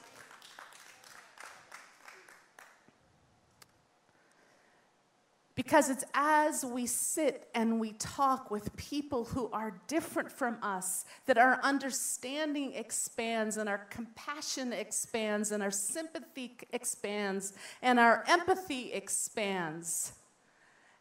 Because 5.55 5.89
it's 5.89 6.03
as 6.13 6.65
we 6.65 6.85
sit 6.85 7.47
and 7.55 7.79
we 7.79 7.93
talk 7.93 8.51
with 8.51 8.75
people 8.75 9.23
who 9.23 9.49
are 9.51 9.79
different 9.87 10.29
from 10.29 10.57
us 10.61 11.05
that 11.27 11.37
our 11.37 11.61
understanding 11.63 12.73
expands 12.73 13.55
and 13.55 13.69
our 13.69 13.85
compassion 13.89 14.73
expands 14.73 15.53
and 15.53 15.63
our 15.63 15.71
sympathy 15.71 16.57
expands 16.73 17.53
and 17.81 17.99
our 17.99 18.25
empathy 18.27 18.91
expands. 18.91 20.11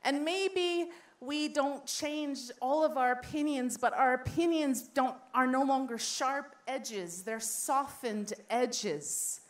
And 0.05 0.25
maybe 0.25 0.91
we 1.21 1.49
don't 1.49 1.85
change 1.87 2.39
all 2.61 2.85
of 2.85 2.97
our 2.97 3.13
opinions, 3.13 3.77
but 3.77 3.93
our 3.95 4.15
opinions 4.15 4.83
don't, 4.83 5.17
are 5.35 5.47
no 5.47 5.63
longer 5.63 5.99
sharp 5.99 6.55
edges, 6.69 7.23
they're 7.23 7.41
softened 7.41 8.35
edges. 8.51 9.41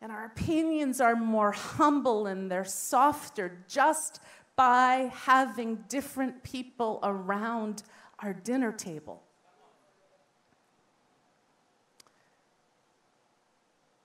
And 0.00 0.12
our 0.12 0.26
opinions 0.26 1.00
are 1.00 1.16
more 1.16 1.52
humble 1.52 2.26
and 2.26 2.50
they're 2.50 2.64
softer 2.64 3.64
just 3.68 4.20
by 4.56 5.10
having 5.12 5.84
different 5.88 6.42
people 6.42 7.00
around 7.02 7.82
our 8.20 8.32
dinner 8.32 8.72
table. 8.72 9.22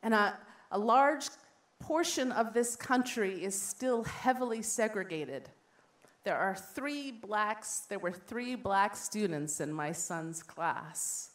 And 0.04 0.14
a, 0.14 0.38
a 0.72 0.80
large 0.80 1.28
portion 1.80 2.32
of 2.32 2.54
this 2.54 2.76
country 2.76 3.44
is 3.44 3.60
still 3.60 4.04
heavily 4.04 4.62
segregated. 4.62 5.50
There 6.24 6.38
are 6.38 6.56
three 6.56 7.12
blacks, 7.12 7.82
there 7.90 8.00
were 8.00 8.12
three 8.12 8.56
black 8.56 8.96
students 8.96 9.60
in 9.60 9.74
my 9.74 9.92
son's 9.92 10.44
class. 10.44 11.31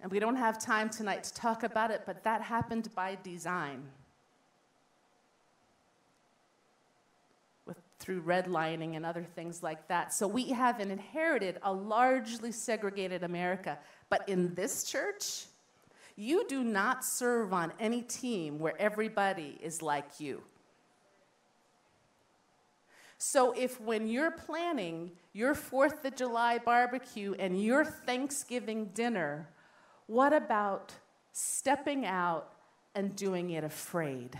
And 0.00 0.10
we 0.10 0.20
don't 0.20 0.36
have 0.36 0.58
time 0.58 0.90
tonight 0.90 1.24
to 1.24 1.34
talk 1.34 1.64
about 1.64 1.90
it, 1.90 2.02
but 2.06 2.22
that 2.24 2.42
happened 2.42 2.88
by 2.94 3.18
design. 3.22 3.82
With, 7.66 7.78
through 7.98 8.22
redlining 8.22 8.96
and 8.96 9.04
other 9.04 9.26
things 9.34 9.62
like 9.62 9.88
that. 9.88 10.14
So 10.14 10.28
we 10.28 10.50
have 10.50 10.78
inherited 10.78 11.58
a 11.62 11.72
largely 11.72 12.52
segregated 12.52 13.24
America. 13.24 13.78
But 14.08 14.28
in 14.28 14.54
this 14.54 14.84
church, 14.84 15.46
you 16.16 16.46
do 16.48 16.62
not 16.62 17.04
serve 17.04 17.52
on 17.52 17.72
any 17.78 18.02
team 18.02 18.58
where 18.58 18.80
everybody 18.80 19.58
is 19.60 19.82
like 19.82 20.18
you. 20.18 20.42
So, 23.20 23.50
if 23.50 23.80
when 23.80 24.06
you're 24.06 24.30
planning 24.30 25.10
your 25.32 25.54
4th 25.54 26.04
of 26.04 26.14
July 26.14 26.58
barbecue 26.58 27.34
and 27.36 27.60
your 27.60 27.84
Thanksgiving 27.84 28.86
dinner, 28.94 29.48
what 30.08 30.32
about 30.32 30.92
stepping 31.32 32.04
out 32.04 32.52
and 32.94 33.14
doing 33.14 33.50
it 33.50 33.62
afraid? 33.62 34.36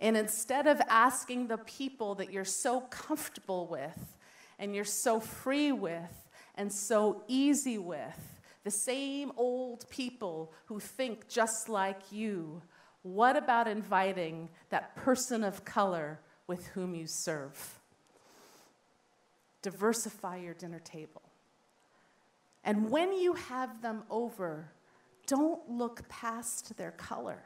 And 0.00 0.16
instead 0.16 0.66
of 0.66 0.80
asking 0.88 1.48
the 1.48 1.58
people 1.58 2.14
that 2.14 2.32
you're 2.32 2.44
so 2.44 2.80
comfortable 2.82 3.66
with 3.66 4.16
and 4.58 4.74
you're 4.74 4.84
so 4.84 5.20
free 5.20 5.70
with 5.70 6.28
and 6.54 6.72
so 6.72 7.22
easy 7.28 7.78
with, 7.78 8.40
the 8.64 8.70
same 8.70 9.32
old 9.36 9.88
people 9.90 10.52
who 10.66 10.78
think 10.78 11.28
just 11.28 11.68
like 11.68 12.00
you, 12.10 12.62
what 13.02 13.36
about 13.36 13.66
inviting 13.66 14.48
that 14.70 14.94
person 14.94 15.42
of 15.42 15.64
color 15.64 16.20
with 16.46 16.68
whom 16.68 16.94
you 16.94 17.08
serve? 17.08 17.80
Diversify 19.62 20.36
your 20.38 20.54
dinner 20.54 20.80
table. 20.80 21.21
And 22.64 22.90
when 22.90 23.12
you 23.12 23.34
have 23.34 23.82
them 23.82 24.04
over, 24.10 24.70
don't 25.26 25.68
look 25.68 26.08
past 26.08 26.76
their 26.76 26.92
color. 26.92 27.42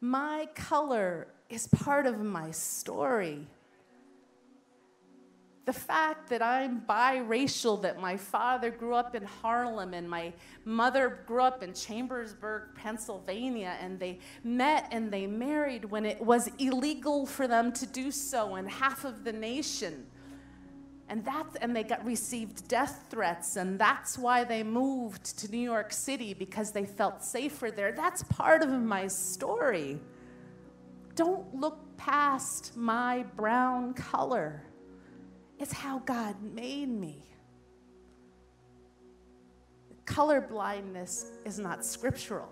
My 0.00 0.48
color 0.54 1.28
is 1.48 1.66
part 1.68 2.06
of 2.06 2.20
my 2.20 2.50
story. 2.52 3.46
The 5.64 5.72
fact 5.72 6.30
that 6.30 6.40
I'm 6.40 6.80
biracial, 6.80 7.82
that 7.82 8.00
my 8.00 8.16
father 8.16 8.70
grew 8.70 8.94
up 8.94 9.14
in 9.14 9.24
Harlem 9.24 9.92
and 9.92 10.08
my 10.08 10.32
mother 10.64 11.24
grew 11.26 11.42
up 11.42 11.62
in 11.62 11.74
Chambersburg, 11.74 12.74
Pennsylvania, 12.74 13.76
and 13.80 13.98
they 13.98 14.20
met 14.44 14.88
and 14.92 15.12
they 15.12 15.26
married 15.26 15.84
when 15.84 16.06
it 16.06 16.20
was 16.22 16.48
illegal 16.58 17.26
for 17.26 17.46
them 17.46 17.72
to 17.72 17.86
do 17.86 18.10
so 18.10 18.56
in 18.56 18.66
half 18.66 19.04
of 19.04 19.24
the 19.24 19.32
nation 19.32 20.06
and 21.08 21.24
that's 21.24 21.56
and 21.56 21.74
they 21.74 21.82
got 21.82 22.04
received 22.04 22.68
death 22.68 23.06
threats 23.08 23.56
and 23.56 23.78
that's 23.78 24.18
why 24.18 24.44
they 24.44 24.62
moved 24.62 25.38
to 25.38 25.50
New 25.50 25.58
York 25.58 25.92
City 25.92 26.34
because 26.34 26.70
they 26.72 26.84
felt 26.84 27.24
safer 27.24 27.70
there. 27.70 27.92
That's 27.92 28.22
part 28.24 28.62
of 28.62 28.70
my 28.70 29.06
story. 29.06 29.98
Don't 31.14 31.54
look 31.54 31.96
past 31.96 32.76
my 32.76 33.24
brown 33.36 33.94
color. 33.94 34.62
It's 35.58 35.72
how 35.72 36.00
God 36.00 36.36
made 36.42 36.88
me. 36.88 37.24
Color 40.04 40.42
blindness 40.42 41.32
is 41.44 41.58
not 41.58 41.84
scriptural. 41.84 42.48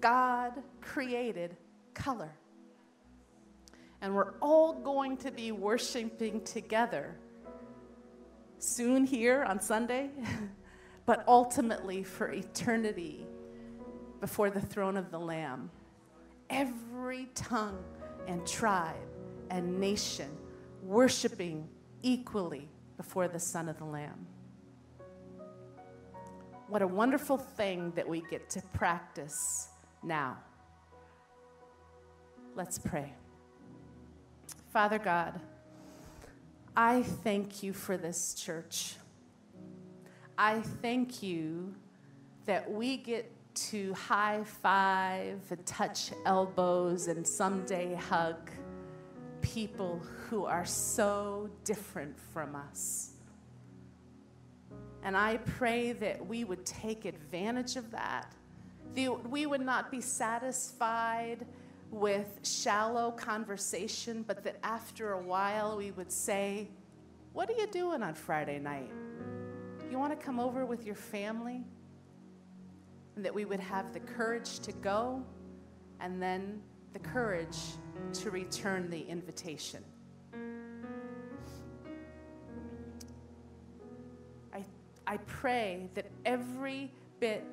God 0.00 0.52
created 0.80 1.56
color. 1.94 2.32
And 4.00 4.14
we're 4.14 4.34
all 4.40 4.74
going 4.74 5.16
to 5.18 5.30
be 5.30 5.52
worshiping 5.52 6.42
together 6.42 7.16
soon 8.66 9.04
here 9.04 9.44
on 9.44 9.60
Sunday, 9.60 10.10
but 11.06 11.24
ultimately 11.28 12.02
for 12.02 12.32
eternity 12.32 13.26
before 14.20 14.50
the 14.50 14.60
throne 14.60 14.96
of 14.96 15.10
the 15.10 15.18
Lamb. 15.18 15.70
Every 16.50 17.28
tongue 17.34 17.82
and 18.26 18.46
tribe 18.46 18.96
and 19.50 19.78
nation 19.78 20.30
worshiping 20.82 21.68
equally 22.02 22.68
before 22.96 23.28
the 23.28 23.38
Son 23.38 23.68
of 23.68 23.78
the 23.78 23.84
Lamb. 23.84 24.26
What 26.68 26.82
a 26.82 26.86
wonderful 26.86 27.38
thing 27.38 27.92
that 27.94 28.08
we 28.08 28.22
get 28.22 28.50
to 28.50 28.62
practice 28.72 29.68
now. 30.02 30.38
Let's 32.56 32.78
pray. 32.78 33.12
Father 34.72 34.98
God, 34.98 35.40
I 36.78 37.02
thank 37.02 37.62
you 37.62 37.72
for 37.72 37.96
this 37.96 38.34
church. 38.34 38.96
I 40.36 40.60
thank 40.82 41.22
you 41.22 41.74
that 42.44 42.70
we 42.70 42.98
get 42.98 43.32
to 43.70 43.94
high 43.94 44.44
five 44.44 45.40
and 45.50 45.64
touch 45.64 46.10
elbows 46.26 47.06
and 47.06 47.26
someday 47.26 47.94
hug 47.94 48.50
people 49.40 50.02
who 50.28 50.44
are 50.44 50.66
so 50.66 51.48
different 51.64 52.18
from 52.34 52.54
us. 52.54 53.12
And 55.02 55.16
I 55.16 55.38
pray 55.38 55.92
that 55.92 56.26
we 56.26 56.44
would 56.44 56.66
take 56.66 57.06
advantage 57.06 57.76
of 57.76 57.90
that. 57.92 58.30
We 58.94 59.46
would 59.46 59.62
not 59.62 59.90
be 59.90 60.02
satisfied 60.02 61.46
with 61.90 62.40
shallow 62.42 63.10
conversation, 63.12 64.24
but 64.26 64.42
that 64.44 64.58
after 64.62 65.12
a 65.12 65.22
while 65.22 65.76
we 65.76 65.90
would 65.92 66.10
say, 66.10 66.68
What 67.32 67.48
are 67.50 67.54
you 67.54 67.66
doing 67.66 68.02
on 68.02 68.14
Friday 68.14 68.58
night? 68.58 68.90
You 69.90 69.98
want 69.98 70.18
to 70.18 70.24
come 70.24 70.40
over 70.40 70.66
with 70.66 70.84
your 70.84 70.94
family? 70.94 71.64
And 73.14 73.24
that 73.24 73.34
we 73.34 73.44
would 73.44 73.60
have 73.60 73.92
the 73.92 74.00
courage 74.00 74.58
to 74.60 74.72
go 74.72 75.22
and 76.00 76.20
then 76.22 76.60
the 76.92 76.98
courage 76.98 77.56
to 78.12 78.30
return 78.30 78.90
the 78.90 79.00
invitation. 79.00 79.82
I, 84.52 84.64
I 85.06 85.16
pray 85.18 85.88
that 85.94 86.10
every 86.24 86.90
bit 87.20 87.44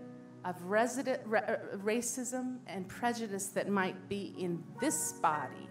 of 0.46 0.62
resident, 0.64 1.22
uh, 1.28 1.56
racism 1.78 2.58
and 2.68 2.88
prejudice 2.88 3.48
that 3.48 3.70
might 3.70 4.10
be 4.10 4.36
in 4.38 4.62
this 4.82 5.14
body 5.14 5.70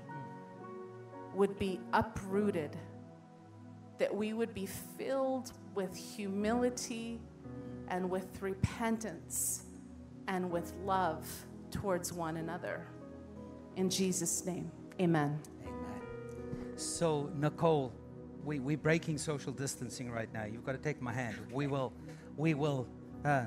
would 1.34 1.58
be 1.58 1.80
uprooted, 1.92 2.76
that 3.98 4.14
we 4.14 4.32
would 4.32 4.54
be 4.54 4.66
filled 4.66 5.52
with 5.74 5.96
humility 5.96 7.20
and 7.88 8.08
with 8.08 8.40
repentance 8.40 9.64
and 10.28 10.50
with 10.50 10.72
love 10.84 11.26
towards 11.70 12.12
one 12.12 12.38
another. 12.38 12.86
In 13.76 13.88
Jesus' 13.88 14.44
name, 14.44 14.70
amen. 15.00 15.38
Amen. 15.62 16.00
So, 16.76 17.30
Nicole, 17.36 17.92
we, 18.44 18.58
we're 18.58 18.76
breaking 18.76 19.18
social 19.18 19.52
distancing 19.52 20.10
right 20.10 20.32
now. 20.32 20.44
You've 20.44 20.64
got 20.64 20.72
to 20.72 20.78
take 20.78 21.00
my 21.00 21.12
hand. 21.12 21.36
We 21.50 21.66
will, 21.66 21.92
we 22.36 22.54
will 22.54 22.86
uh, 23.24 23.46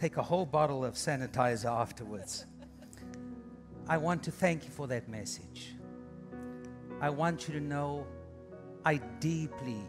take 0.00 0.16
a 0.16 0.22
whole 0.22 0.46
bottle 0.46 0.84
of 0.84 0.94
sanitizer 0.94 1.70
afterwards. 1.70 2.46
I 3.88 3.96
want 3.96 4.22
to 4.24 4.30
thank 4.30 4.64
you 4.64 4.70
for 4.70 4.86
that 4.88 5.08
message. 5.08 5.74
I 7.00 7.10
want 7.10 7.48
you 7.48 7.54
to 7.54 7.60
know 7.60 8.06
I 8.84 8.96
deeply 9.20 9.80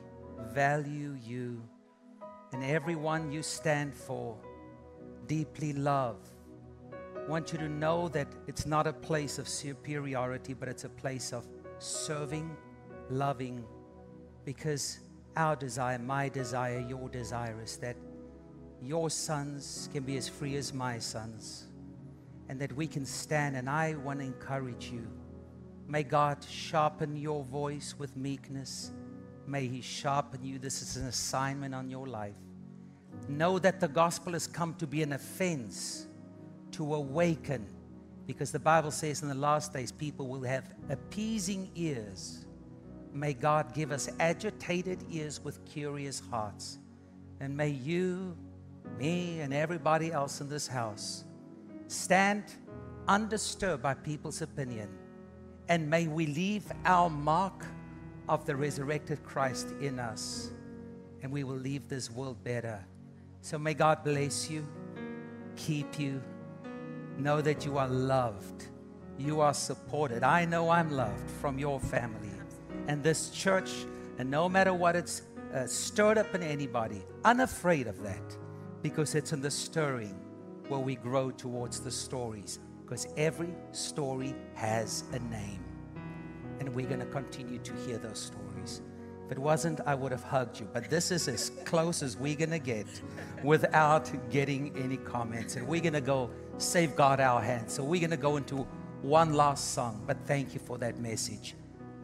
value 0.50 1.18
you 1.24 1.62
and 2.54 2.64
everyone 2.64 3.32
you 3.32 3.42
stand 3.42 3.94
for, 3.94 4.38
deeply 5.28 5.74
love. 5.74 6.18
I 6.94 7.28
want 7.30 7.52
you 7.52 7.58
to 7.60 7.68
know 7.68 8.08
that 8.10 8.28
it's 8.48 8.66
not 8.66 8.88
a 8.88 8.94
place 8.94 9.40
of 9.40 9.48
superiority, 9.48 10.54
but 10.54 10.70
it's 10.70 10.84
a 10.84 10.90
place 10.90 11.34
of 11.34 11.48
serving, 11.80 12.56
loving, 13.10 13.66
because 14.46 15.00
our 15.36 15.56
desire, 15.56 16.00
my 16.00 16.30
desire, 16.30 16.86
your 16.88 17.10
desire 17.10 17.60
is 17.62 17.78
that 17.78 17.98
your 18.82 19.10
sons 19.10 19.90
can 19.92 20.04
be 20.04 20.18
as 20.18 20.28
free 20.28 20.56
as 20.56 20.74
my 20.74 21.00
sons, 21.00 21.66
and 22.50 22.60
that 22.60 22.74
we 22.74 22.88
can 22.88 23.06
stand. 23.06 23.56
And 23.56 23.70
I 23.70 23.96
want 23.96 24.20
to 24.20 24.26
encourage 24.26 24.92
you. 24.92 25.08
May 25.88 26.04
God 26.04 26.44
sharpen 26.44 27.16
your 27.16 27.44
voice 27.44 27.96
with 27.98 28.16
meekness. 28.18 28.92
May 29.48 29.68
He 29.68 29.82
sharpen 29.82 30.44
you. 30.44 30.58
This 30.60 30.82
is 30.82 30.98
an 30.98 31.08
assignment 31.08 31.76
on 31.76 31.90
your 31.90 32.08
life. 32.08 32.36
Know 33.28 33.60
that 33.60 33.80
the 33.80 33.88
gospel 33.88 34.34
has 34.34 34.48
come 34.48 34.76
to 34.76 34.88
be 34.88 35.04
an 35.04 35.14
offense, 35.14 36.08
to 36.72 36.96
awaken, 36.96 37.66
because 38.28 38.52
the 38.52 38.60
Bible 38.60 38.92
says 38.92 39.22
in 39.22 39.30
the 39.30 39.36
last 39.36 39.74
days 39.74 39.92
people 39.92 40.28
will 40.28 40.42
have 40.42 40.74
appeasing 40.90 41.70
ears. 41.76 42.46
May 43.14 43.34
God 43.34 43.74
give 43.74 43.92
us 43.92 44.10
agitated 44.20 45.04
ears 45.10 45.40
with 45.44 45.64
curious 45.66 46.22
hearts. 46.32 46.80
And 47.40 47.56
may 47.56 47.70
you 47.70 48.36
me 48.98 49.40
and 49.42 49.54
everybody 49.54 50.12
else 50.12 50.42
in 50.42 50.50
this 50.50 50.68
house 50.68 51.26
stand 51.88 52.44
undisturbed 53.08 53.84
by 53.84 53.94
people's 53.94 54.42
opinion. 54.42 54.90
And 55.68 55.90
may 55.90 56.08
we 56.08 56.28
leave 56.28 56.72
our 56.86 57.10
mark 57.10 57.66
of 58.30 58.46
the 58.46 58.56
resurrected 58.56 59.24
Christ 59.24 59.70
in 59.82 60.00
us. 60.00 60.52
And 61.22 61.32
we 61.32 61.44
will 61.44 61.58
leave 61.58 61.88
this 61.88 62.12
world 62.12 62.44
better. 62.44 62.84
So 63.42 63.58
may 63.58 63.74
God 63.74 64.04
bless 64.04 64.50
you, 64.50 64.68
keep 65.56 66.00
you. 66.00 66.22
Know 67.18 67.42
that 67.42 67.66
you 67.66 67.78
are 67.78 67.88
loved, 67.88 68.68
you 69.18 69.40
are 69.40 69.54
supported. 69.54 70.24
I 70.24 70.46
know 70.46 70.70
I'm 70.70 70.92
loved 70.92 71.30
from 71.40 71.58
your 71.58 71.80
family. 71.80 72.30
And 72.88 73.02
this 73.02 73.30
church, 73.30 73.72
and 74.18 74.30
no 74.30 74.50
matter 74.50 74.74
what 74.74 74.96
it's 74.96 75.24
uh, 75.54 75.66
stirred 75.66 76.18
up 76.18 76.36
in 76.36 76.44
anybody, 76.44 77.02
unafraid 77.24 77.88
of 77.88 78.04
that 78.04 78.38
because 78.90 79.16
it's 79.16 79.34
in 79.34 79.42
the 79.42 79.50
stirring 79.50 80.16
where 80.68 80.80
we 80.80 80.94
grow 80.94 81.32
towards 81.32 81.80
the 81.80 81.90
stories. 81.90 82.60
Because 82.84 83.08
every 83.18 83.50
story 83.72 84.36
has 84.54 85.06
a 85.12 85.18
name. 85.18 85.60
And 86.60 86.70
we're 86.76 86.86
going 86.86 87.00
to 87.00 87.08
continue 87.08 87.58
to 87.58 87.74
hear 87.78 87.98
those 87.98 88.20
stories. 88.20 88.84
If 89.26 89.32
it 89.32 89.40
wasn't, 89.40 89.82
I 89.88 89.96
would 89.96 90.12
have 90.12 90.22
hugged 90.22 90.60
you. 90.60 90.68
But 90.72 90.88
this 90.92 91.10
is 91.10 91.28
as 91.28 91.50
close 91.66 92.04
as 92.04 92.16
we're 92.16 92.36
going 92.36 92.52
to 92.52 92.60
get 92.60 92.86
without 93.44 94.12
getting 94.30 94.72
any 94.78 94.98
comments. 94.98 95.56
And 95.56 95.68
we're 95.68 95.82
going 95.82 95.94
to 95.94 96.00
go 96.00 96.30
safeguard 96.60 97.20
our 97.20 97.42
hands. 97.42 97.74
So 97.74 97.84
we're 97.84 98.02
going 98.02 98.12
to 98.12 98.18
go 98.18 98.38
into 98.38 98.68
one 99.02 99.34
last 99.34 99.74
song. 99.74 100.04
But 100.06 100.18
thank 100.28 100.54
you 100.54 100.60
for 100.60 100.78
that 100.78 101.00
message. 101.00 101.56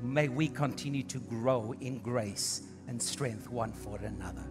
May 0.01 0.29
we 0.29 0.47
continue 0.47 1.03
to 1.03 1.19
grow 1.19 1.75
in 1.79 1.99
grace 1.99 2.63
and 2.87 2.99
strength 2.99 3.51
one 3.51 3.71
for 3.71 3.99
another. 3.99 4.47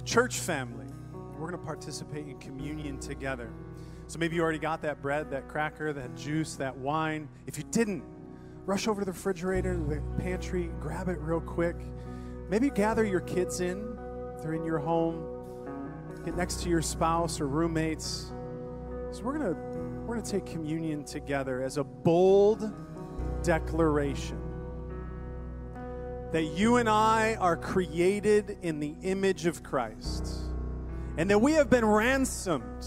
A 0.00 0.02
church 0.02 0.38
family, 0.38 0.86
we're 1.12 1.50
going 1.50 1.52
to 1.52 1.58
participate 1.58 2.26
in 2.26 2.38
communion 2.38 2.98
together. 2.98 3.52
So 4.06 4.18
maybe 4.18 4.36
you 4.36 4.42
already 4.42 4.58
got 4.58 4.80
that 4.82 5.02
bread, 5.02 5.30
that 5.30 5.46
cracker, 5.46 5.92
that 5.92 6.16
juice, 6.16 6.56
that 6.56 6.74
wine. 6.74 7.28
If 7.46 7.58
you 7.58 7.64
didn't, 7.70 8.02
rush 8.64 8.88
over 8.88 9.02
to 9.02 9.04
the 9.04 9.12
refrigerator, 9.12 9.76
the 9.76 10.02
pantry, 10.18 10.70
grab 10.80 11.08
it 11.08 11.18
real 11.20 11.40
quick. 11.40 11.76
Maybe 12.48 12.70
gather 12.70 13.04
your 13.04 13.20
kids 13.20 13.60
in 13.60 13.98
they're 14.42 14.54
in 14.54 14.64
your 14.64 14.78
home. 14.78 15.22
Get 16.24 16.34
next 16.34 16.62
to 16.62 16.70
your 16.70 16.80
spouse 16.80 17.40
or 17.40 17.46
roommates. 17.46 18.32
So 19.12 19.22
we're 19.22 19.38
going 19.38 19.54
to 19.54 19.60
we're 20.06 20.16
going 20.16 20.22
to 20.22 20.30
take 20.30 20.46
communion 20.46 21.04
together 21.04 21.62
as 21.62 21.76
a 21.76 21.84
bold 21.84 22.72
declaration 23.42 24.39
that 26.32 26.44
you 26.44 26.76
and 26.76 26.88
I 26.88 27.34
are 27.36 27.56
created 27.56 28.58
in 28.62 28.78
the 28.78 28.94
image 29.02 29.46
of 29.46 29.62
Christ 29.62 30.28
and 31.16 31.28
that 31.30 31.40
we 31.40 31.52
have 31.52 31.68
been 31.68 31.84
ransomed, 31.84 32.86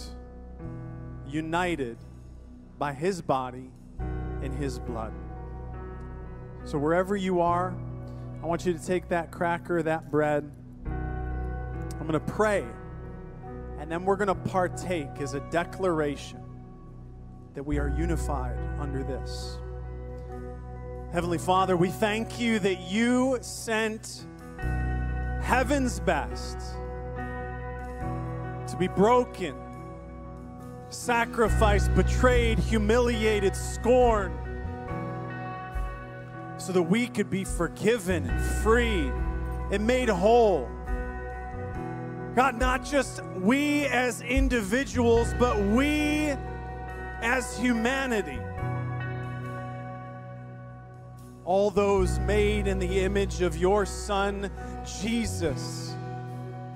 united 1.28 1.98
by 2.80 2.94
his 2.94 3.22
body 3.22 3.70
and 4.42 4.54
his 4.54 4.80
blood. 4.80 5.14
So, 6.66 6.78
wherever 6.78 7.16
you 7.18 7.42
are, 7.42 7.76
I 8.42 8.46
want 8.46 8.66
you 8.66 8.74
to 8.74 8.86
take 8.86 9.10
that 9.10 9.32
cracker, 9.32 9.84
that 9.84 10.10
bread. 10.10 10.50
I'm 10.86 12.08
going 12.08 12.14
to 12.14 12.20
pray, 12.20 12.66
and 13.80 13.92
then 13.92 14.06
we're 14.06 14.16
going 14.16 14.28
to 14.28 14.50
partake 14.50 15.10
as 15.20 15.34
a 15.34 15.42
declaration 15.50 16.42
that 17.54 17.64
we 17.64 17.78
are 17.78 17.94
unified 17.98 18.58
under 18.80 19.04
this. 19.04 19.58
Heavenly 21.14 21.38
Father, 21.38 21.78
we 21.78 21.90
thank 21.90 22.40
you 22.40 22.58
that 22.58 22.90
you 22.90 23.38
sent 23.40 24.26
heaven's 25.44 26.00
best 26.00 26.58
to 28.68 28.76
be 28.80 28.88
broken, 28.88 29.54
sacrificed, 30.90 31.94
betrayed, 31.94 32.58
humiliated, 32.58 33.56
scorned, 33.56 34.34
so 36.58 36.74
that 36.74 36.82
we 36.82 37.06
could 37.06 37.30
be 37.30 37.44
forgiven 37.44 38.28
and 38.28 38.42
free 38.64 39.12
and 39.72 39.86
made 39.86 40.10
whole. 40.10 40.68
God, 42.34 42.58
not 42.58 42.84
just 42.84 43.24
we 43.36 43.86
as 43.86 44.22
individuals, 44.22 45.36
but 45.38 45.60
we 45.60 46.34
as 47.22 47.56
humanity. 47.56 48.40
All 51.46 51.70
those 51.70 52.20
made 52.20 52.68
in 52.68 52.80
the 52.80 53.02
image 53.02 53.42
of 53.42 53.58
your 53.58 53.86
Son, 53.86 54.50
Jesus. 55.02 55.94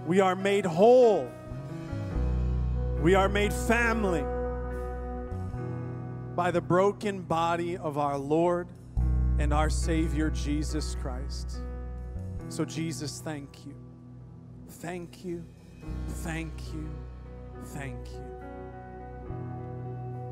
We 0.05 0.19
are 0.19 0.35
made 0.35 0.65
whole. 0.65 1.29
We 3.01 3.15
are 3.15 3.29
made 3.29 3.53
family 3.53 4.25
by 6.35 6.51
the 6.51 6.61
broken 6.61 7.21
body 7.21 7.77
of 7.77 7.97
our 7.97 8.17
Lord 8.17 8.67
and 9.39 9.53
our 9.53 9.69
Savior, 9.69 10.29
Jesus 10.29 10.95
Christ. 10.95 11.61
So, 12.49 12.65
Jesus, 12.65 13.21
thank 13.23 13.65
you. 13.65 13.75
Thank 14.69 15.23
you. 15.23 15.43
Thank 16.07 16.53
you. 16.73 16.89
Thank 17.65 18.07
you. 18.09 18.23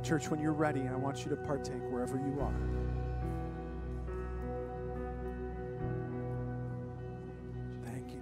Church, 0.04 0.30
when 0.30 0.40
you're 0.40 0.54
ready, 0.54 0.82
I 0.88 0.96
want 0.96 1.24
you 1.24 1.30
to 1.30 1.36
partake 1.36 1.82
wherever 1.90 2.18
you 2.18 2.40
are. 2.42 3.05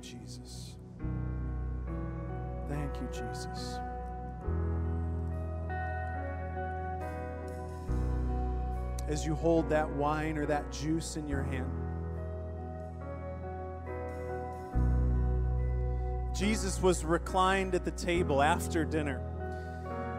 Jesus. 0.03 0.75
Thank 2.67 2.95
you, 2.97 3.07
Jesus. 3.11 3.79
As 9.07 9.25
you 9.25 9.33
hold 9.35 9.69
that 9.69 9.89
wine 9.89 10.37
or 10.37 10.45
that 10.45 10.71
juice 10.71 11.15
in 11.17 11.27
your 11.27 11.43
hand, 11.43 11.71
Jesus 16.37 16.81
was 16.81 17.05
reclined 17.05 17.75
at 17.75 17.85
the 17.85 17.91
table 17.91 18.41
after 18.41 18.83
dinner 18.85 19.21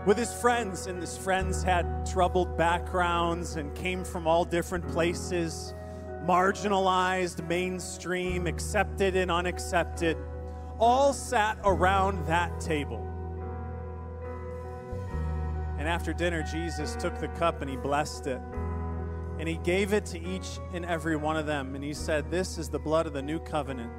with 0.07 0.19
his 0.19 0.33
friends, 0.35 0.87
and 0.87 1.01
his 1.01 1.17
friends 1.17 1.63
had 1.63 2.07
troubled 2.07 2.59
backgrounds 2.59 3.57
and 3.57 3.75
came 3.75 4.05
from 4.05 4.27
all 4.27 4.45
different 4.45 4.87
places, 4.89 5.75
marginalized, 6.27 7.47
mainstream, 7.49 8.47
accepted 8.47 9.17
and 9.17 9.31
unaccepted, 9.31 10.17
all 10.79 11.13
sat 11.13 11.59
around 11.65 12.27
that 12.27 12.61
table. 12.61 13.07
And 15.79 15.89
after 15.89 16.13
dinner, 16.13 16.43
Jesus 16.43 16.97
took 16.97 17.19
the 17.19 17.29
cup 17.29 17.61
and 17.61 17.71
he 17.71 17.77
blessed 17.77 18.27
it. 18.27 18.41
And 19.39 19.49
he 19.49 19.57
gave 19.57 19.93
it 19.93 20.07
to 20.07 20.21
each 20.21 20.59
and 20.73 20.85
every 20.85 21.17
one 21.17 21.37
of 21.37 21.47
them. 21.47 21.75
And 21.75 21.83
he 21.83 21.93
said, 21.93 22.31
This 22.31 22.57
is 22.57 22.69
the 22.69 22.79
blood 22.79 23.07
of 23.07 23.13
the 23.13 23.23
new 23.23 23.41
covenant. 23.41 23.93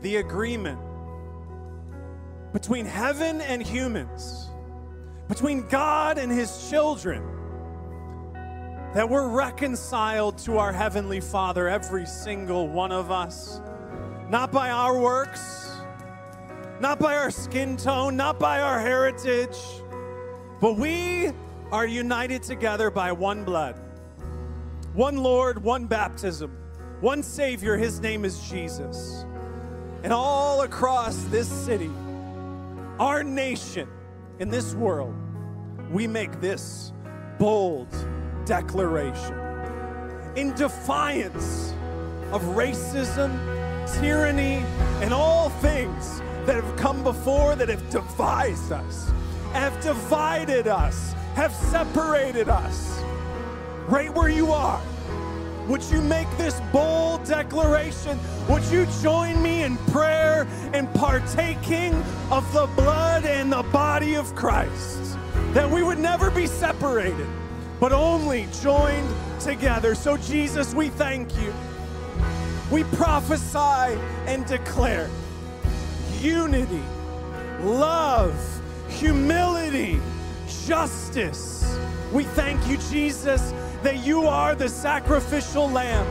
The 0.00 0.16
agreement 0.16 0.80
between 2.52 2.86
heaven 2.86 3.40
and 3.42 3.62
humans 3.62 4.50
between 5.28 5.66
God 5.68 6.18
and 6.18 6.30
His 6.30 6.68
children. 6.70 7.22
That 8.94 9.08
we're 9.08 9.28
reconciled 9.28 10.38
to 10.38 10.58
our 10.58 10.72
Heavenly 10.72 11.20
Father, 11.20 11.68
every 11.68 12.06
single 12.06 12.68
one 12.68 12.92
of 12.92 13.10
us. 13.10 13.60
Not 14.30 14.50
by 14.50 14.70
our 14.70 14.98
works, 14.98 15.70
not 16.80 16.98
by 16.98 17.16
our 17.16 17.30
skin 17.30 17.76
tone, 17.76 18.16
not 18.16 18.38
by 18.38 18.60
our 18.60 18.80
heritage, 18.80 19.56
but 20.60 20.76
we 20.76 21.30
are 21.70 21.86
united 21.86 22.42
together 22.42 22.90
by 22.90 23.12
one 23.12 23.44
blood, 23.44 23.78
one 24.94 25.18
Lord, 25.18 25.62
one 25.62 25.86
baptism, 25.86 26.56
one 27.00 27.22
Savior. 27.22 27.76
His 27.76 28.00
name 28.00 28.24
is 28.24 28.48
Jesus. 28.48 29.24
And 30.02 30.12
all 30.12 30.62
across 30.62 31.16
this 31.24 31.48
city, 31.48 31.90
our 32.98 33.22
nation, 33.22 33.88
in 34.38 34.48
this 34.48 34.74
world, 34.74 35.14
we 35.90 36.06
make 36.06 36.40
this 36.40 36.92
bold 37.38 37.88
declaration 38.46 39.34
in 40.36 40.54
defiance 40.54 41.72
of 42.32 42.42
racism, 42.54 43.30
tyranny, 44.00 44.64
and 45.02 45.12
all 45.12 45.50
things 45.50 46.20
that 46.46 46.54
have 46.54 46.76
come 46.76 47.02
before 47.02 47.56
that 47.56 47.68
have 47.68 47.88
devised 47.90 48.72
us, 48.72 49.10
have 49.52 49.78
divided 49.80 50.66
us, 50.66 51.14
have 51.34 51.52
separated 51.52 52.48
us. 52.48 53.02
Right 53.88 54.12
where 54.14 54.28
you 54.28 54.52
are, 54.52 54.80
would 55.68 55.82
you 55.84 56.00
make 56.02 56.30
this 56.36 56.60
bold 56.72 57.24
declaration? 57.24 58.18
Would 58.48 58.64
you 58.64 58.86
join 59.02 59.42
me 59.42 59.62
in 59.62 59.76
prayer 59.88 60.46
and 60.72 60.92
partaking 60.94 61.94
of 62.30 62.50
the 62.52 62.66
blood 62.76 63.24
and 63.24 63.52
the 63.52 63.62
body 63.72 64.14
of 64.14 64.34
Christ? 64.34 65.16
That 65.52 65.68
we 65.68 65.82
would 65.82 65.98
never 65.98 66.30
be 66.30 66.46
separated, 66.46 67.26
but 67.80 67.92
only 67.92 68.48
joined 68.62 69.08
together. 69.40 69.94
So, 69.94 70.16
Jesus, 70.16 70.74
we 70.74 70.88
thank 70.88 71.34
you. 71.40 71.52
We 72.70 72.84
prophesy 72.84 73.98
and 74.26 74.44
declare 74.46 75.08
unity, 76.20 76.82
love, 77.60 78.34
humility, 78.88 80.00
justice. 80.66 81.78
We 82.12 82.24
thank 82.24 82.66
you, 82.66 82.76
Jesus 82.90 83.52
that 83.86 84.04
you 84.04 84.26
are 84.26 84.56
the 84.56 84.68
sacrificial 84.68 85.70
lamb. 85.70 86.04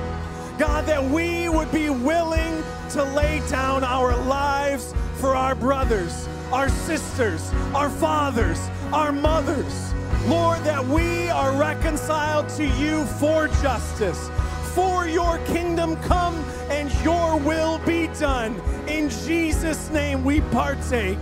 God, 0.58 0.86
that 0.86 1.04
we 1.04 1.50
would 1.50 1.70
be 1.74 1.90
willing 1.90 2.64
to 2.92 3.04
lay 3.04 3.42
down 3.50 3.84
our 3.84 4.16
lives 4.24 4.94
for 5.16 5.36
our 5.36 5.56
brothers, 5.56 6.30
our 6.54 6.70
sisters, 6.70 7.52
our 7.74 7.90
fathers, 7.90 8.70
our 8.94 9.12
mothers. 9.12 9.94
Lord, 10.28 10.60
that 10.64 10.84
we 10.84 11.30
are 11.30 11.56
reconciled 11.56 12.50
to 12.58 12.66
you 12.66 13.06
for 13.06 13.48
justice, 13.62 14.30
for 14.74 15.08
your 15.08 15.38
kingdom 15.46 15.96
come 15.98 16.36
and 16.70 16.92
your 17.04 17.38
will 17.38 17.78
be 17.86 18.08
done. 18.20 18.60
In 18.88 19.10
Jesus' 19.10 19.90
name 19.92 20.24
we 20.24 20.42
partake. 20.42 21.20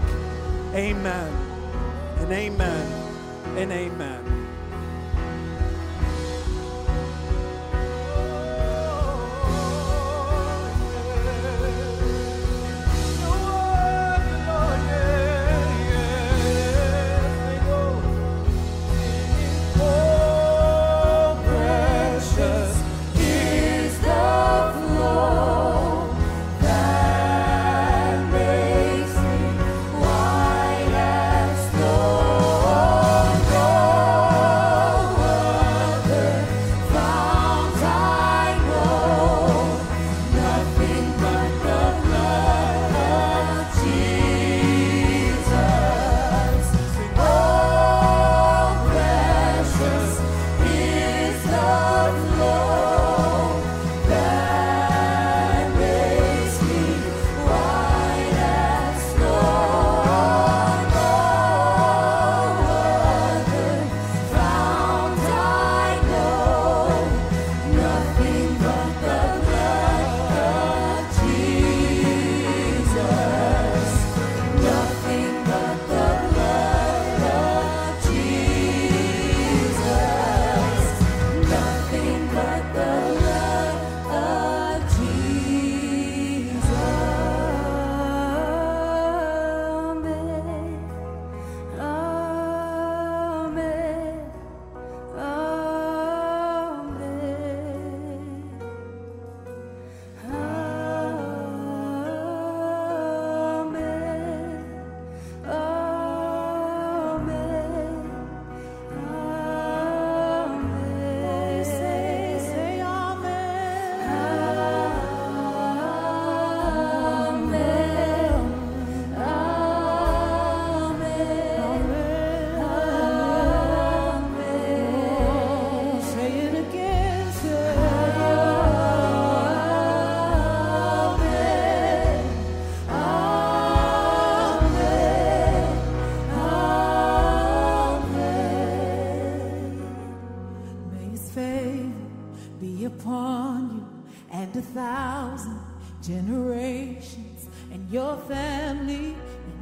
Amen 0.74 1.32
and 2.20 2.32
amen 2.32 3.58
and 3.58 3.72
amen. 3.72 4.23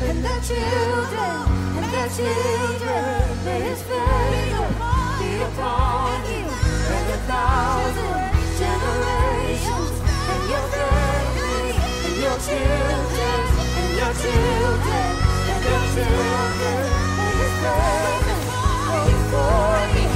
and 0.00 0.24
their 0.24 0.40
children, 0.40 1.38
and 1.76 1.86
their 1.92 2.08
children. 2.08 3.44
May 3.44 3.60
his 3.68 3.82
favor 3.82 4.68
be 5.18 5.30
upon 5.48 6.22
you 6.30 6.46
and 6.94 7.06
a 7.10 7.20
thousand 7.26 8.18
generations, 8.58 9.96
and 10.32 10.42
your 10.52 10.66
family, 10.74 11.74
and 12.06 12.16
your 12.24 12.38
children, 12.46 13.40
and 13.80 13.90
your 14.00 14.12
children, 14.22 15.10
and 15.50 15.60
your 15.68 15.82
children. 15.94 16.82
May 17.18 17.32
his 17.42 17.54
favor 17.62 18.38
be 18.88 19.02
before 19.12 19.84
you 19.96 20.07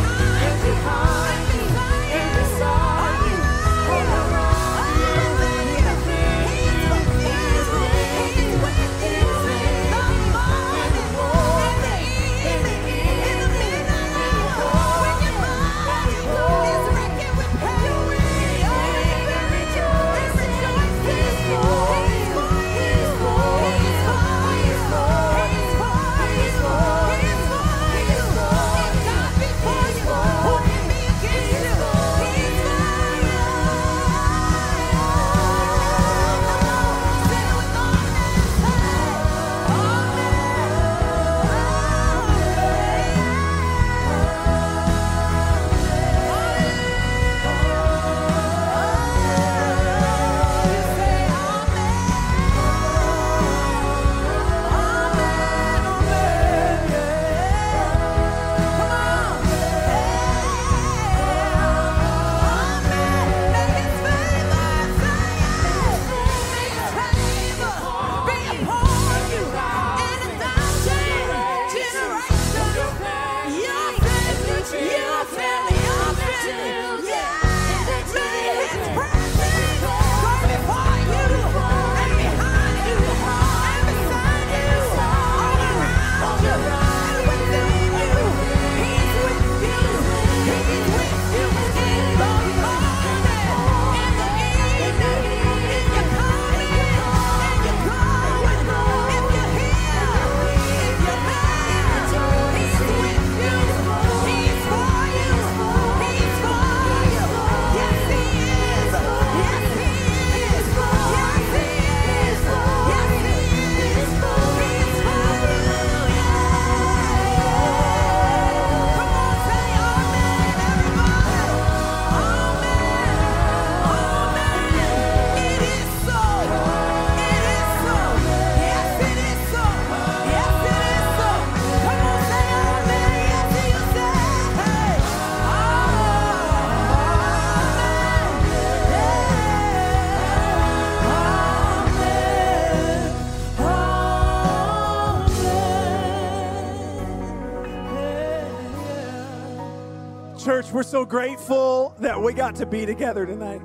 we're 150.73 150.83
so 150.83 151.05
grateful 151.05 151.95
that 152.01 152.21
we 152.21 152.33
got 152.33 152.55
to 152.57 152.67
be 152.67 152.87
together 152.87 153.27
tonight. 153.27 153.61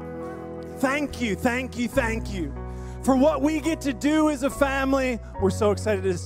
Thank 0.79 1.21
you, 1.21 1.35
thank 1.35 1.77
you, 1.77 1.87
thank 1.87 2.33
you 2.33 2.53
for 3.03 3.15
what 3.15 3.41
we 3.41 3.61
get 3.61 3.79
to 3.81 3.93
do 3.93 4.29
as 4.29 4.43
a 4.43 4.49
family. 4.49 5.19
We're 5.41 5.49
so 5.49 5.71
excited 5.71 6.03
to 6.03 6.17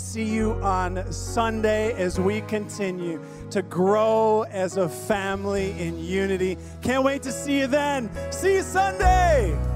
see 0.00 0.24
you 0.24 0.52
on 0.62 1.12
Sunday 1.12 1.92
as 1.92 2.18
we 2.18 2.40
continue 2.42 3.20
to 3.50 3.62
grow 3.62 4.42
as 4.50 4.78
a 4.78 4.88
family 4.88 5.78
in 5.78 5.98
unity. 5.98 6.56
Can't 6.82 7.04
wait 7.04 7.22
to 7.22 7.32
see 7.32 7.58
you 7.58 7.66
then. 7.66 8.10
See 8.32 8.54
you 8.54 8.62
Sunday. 8.62 9.69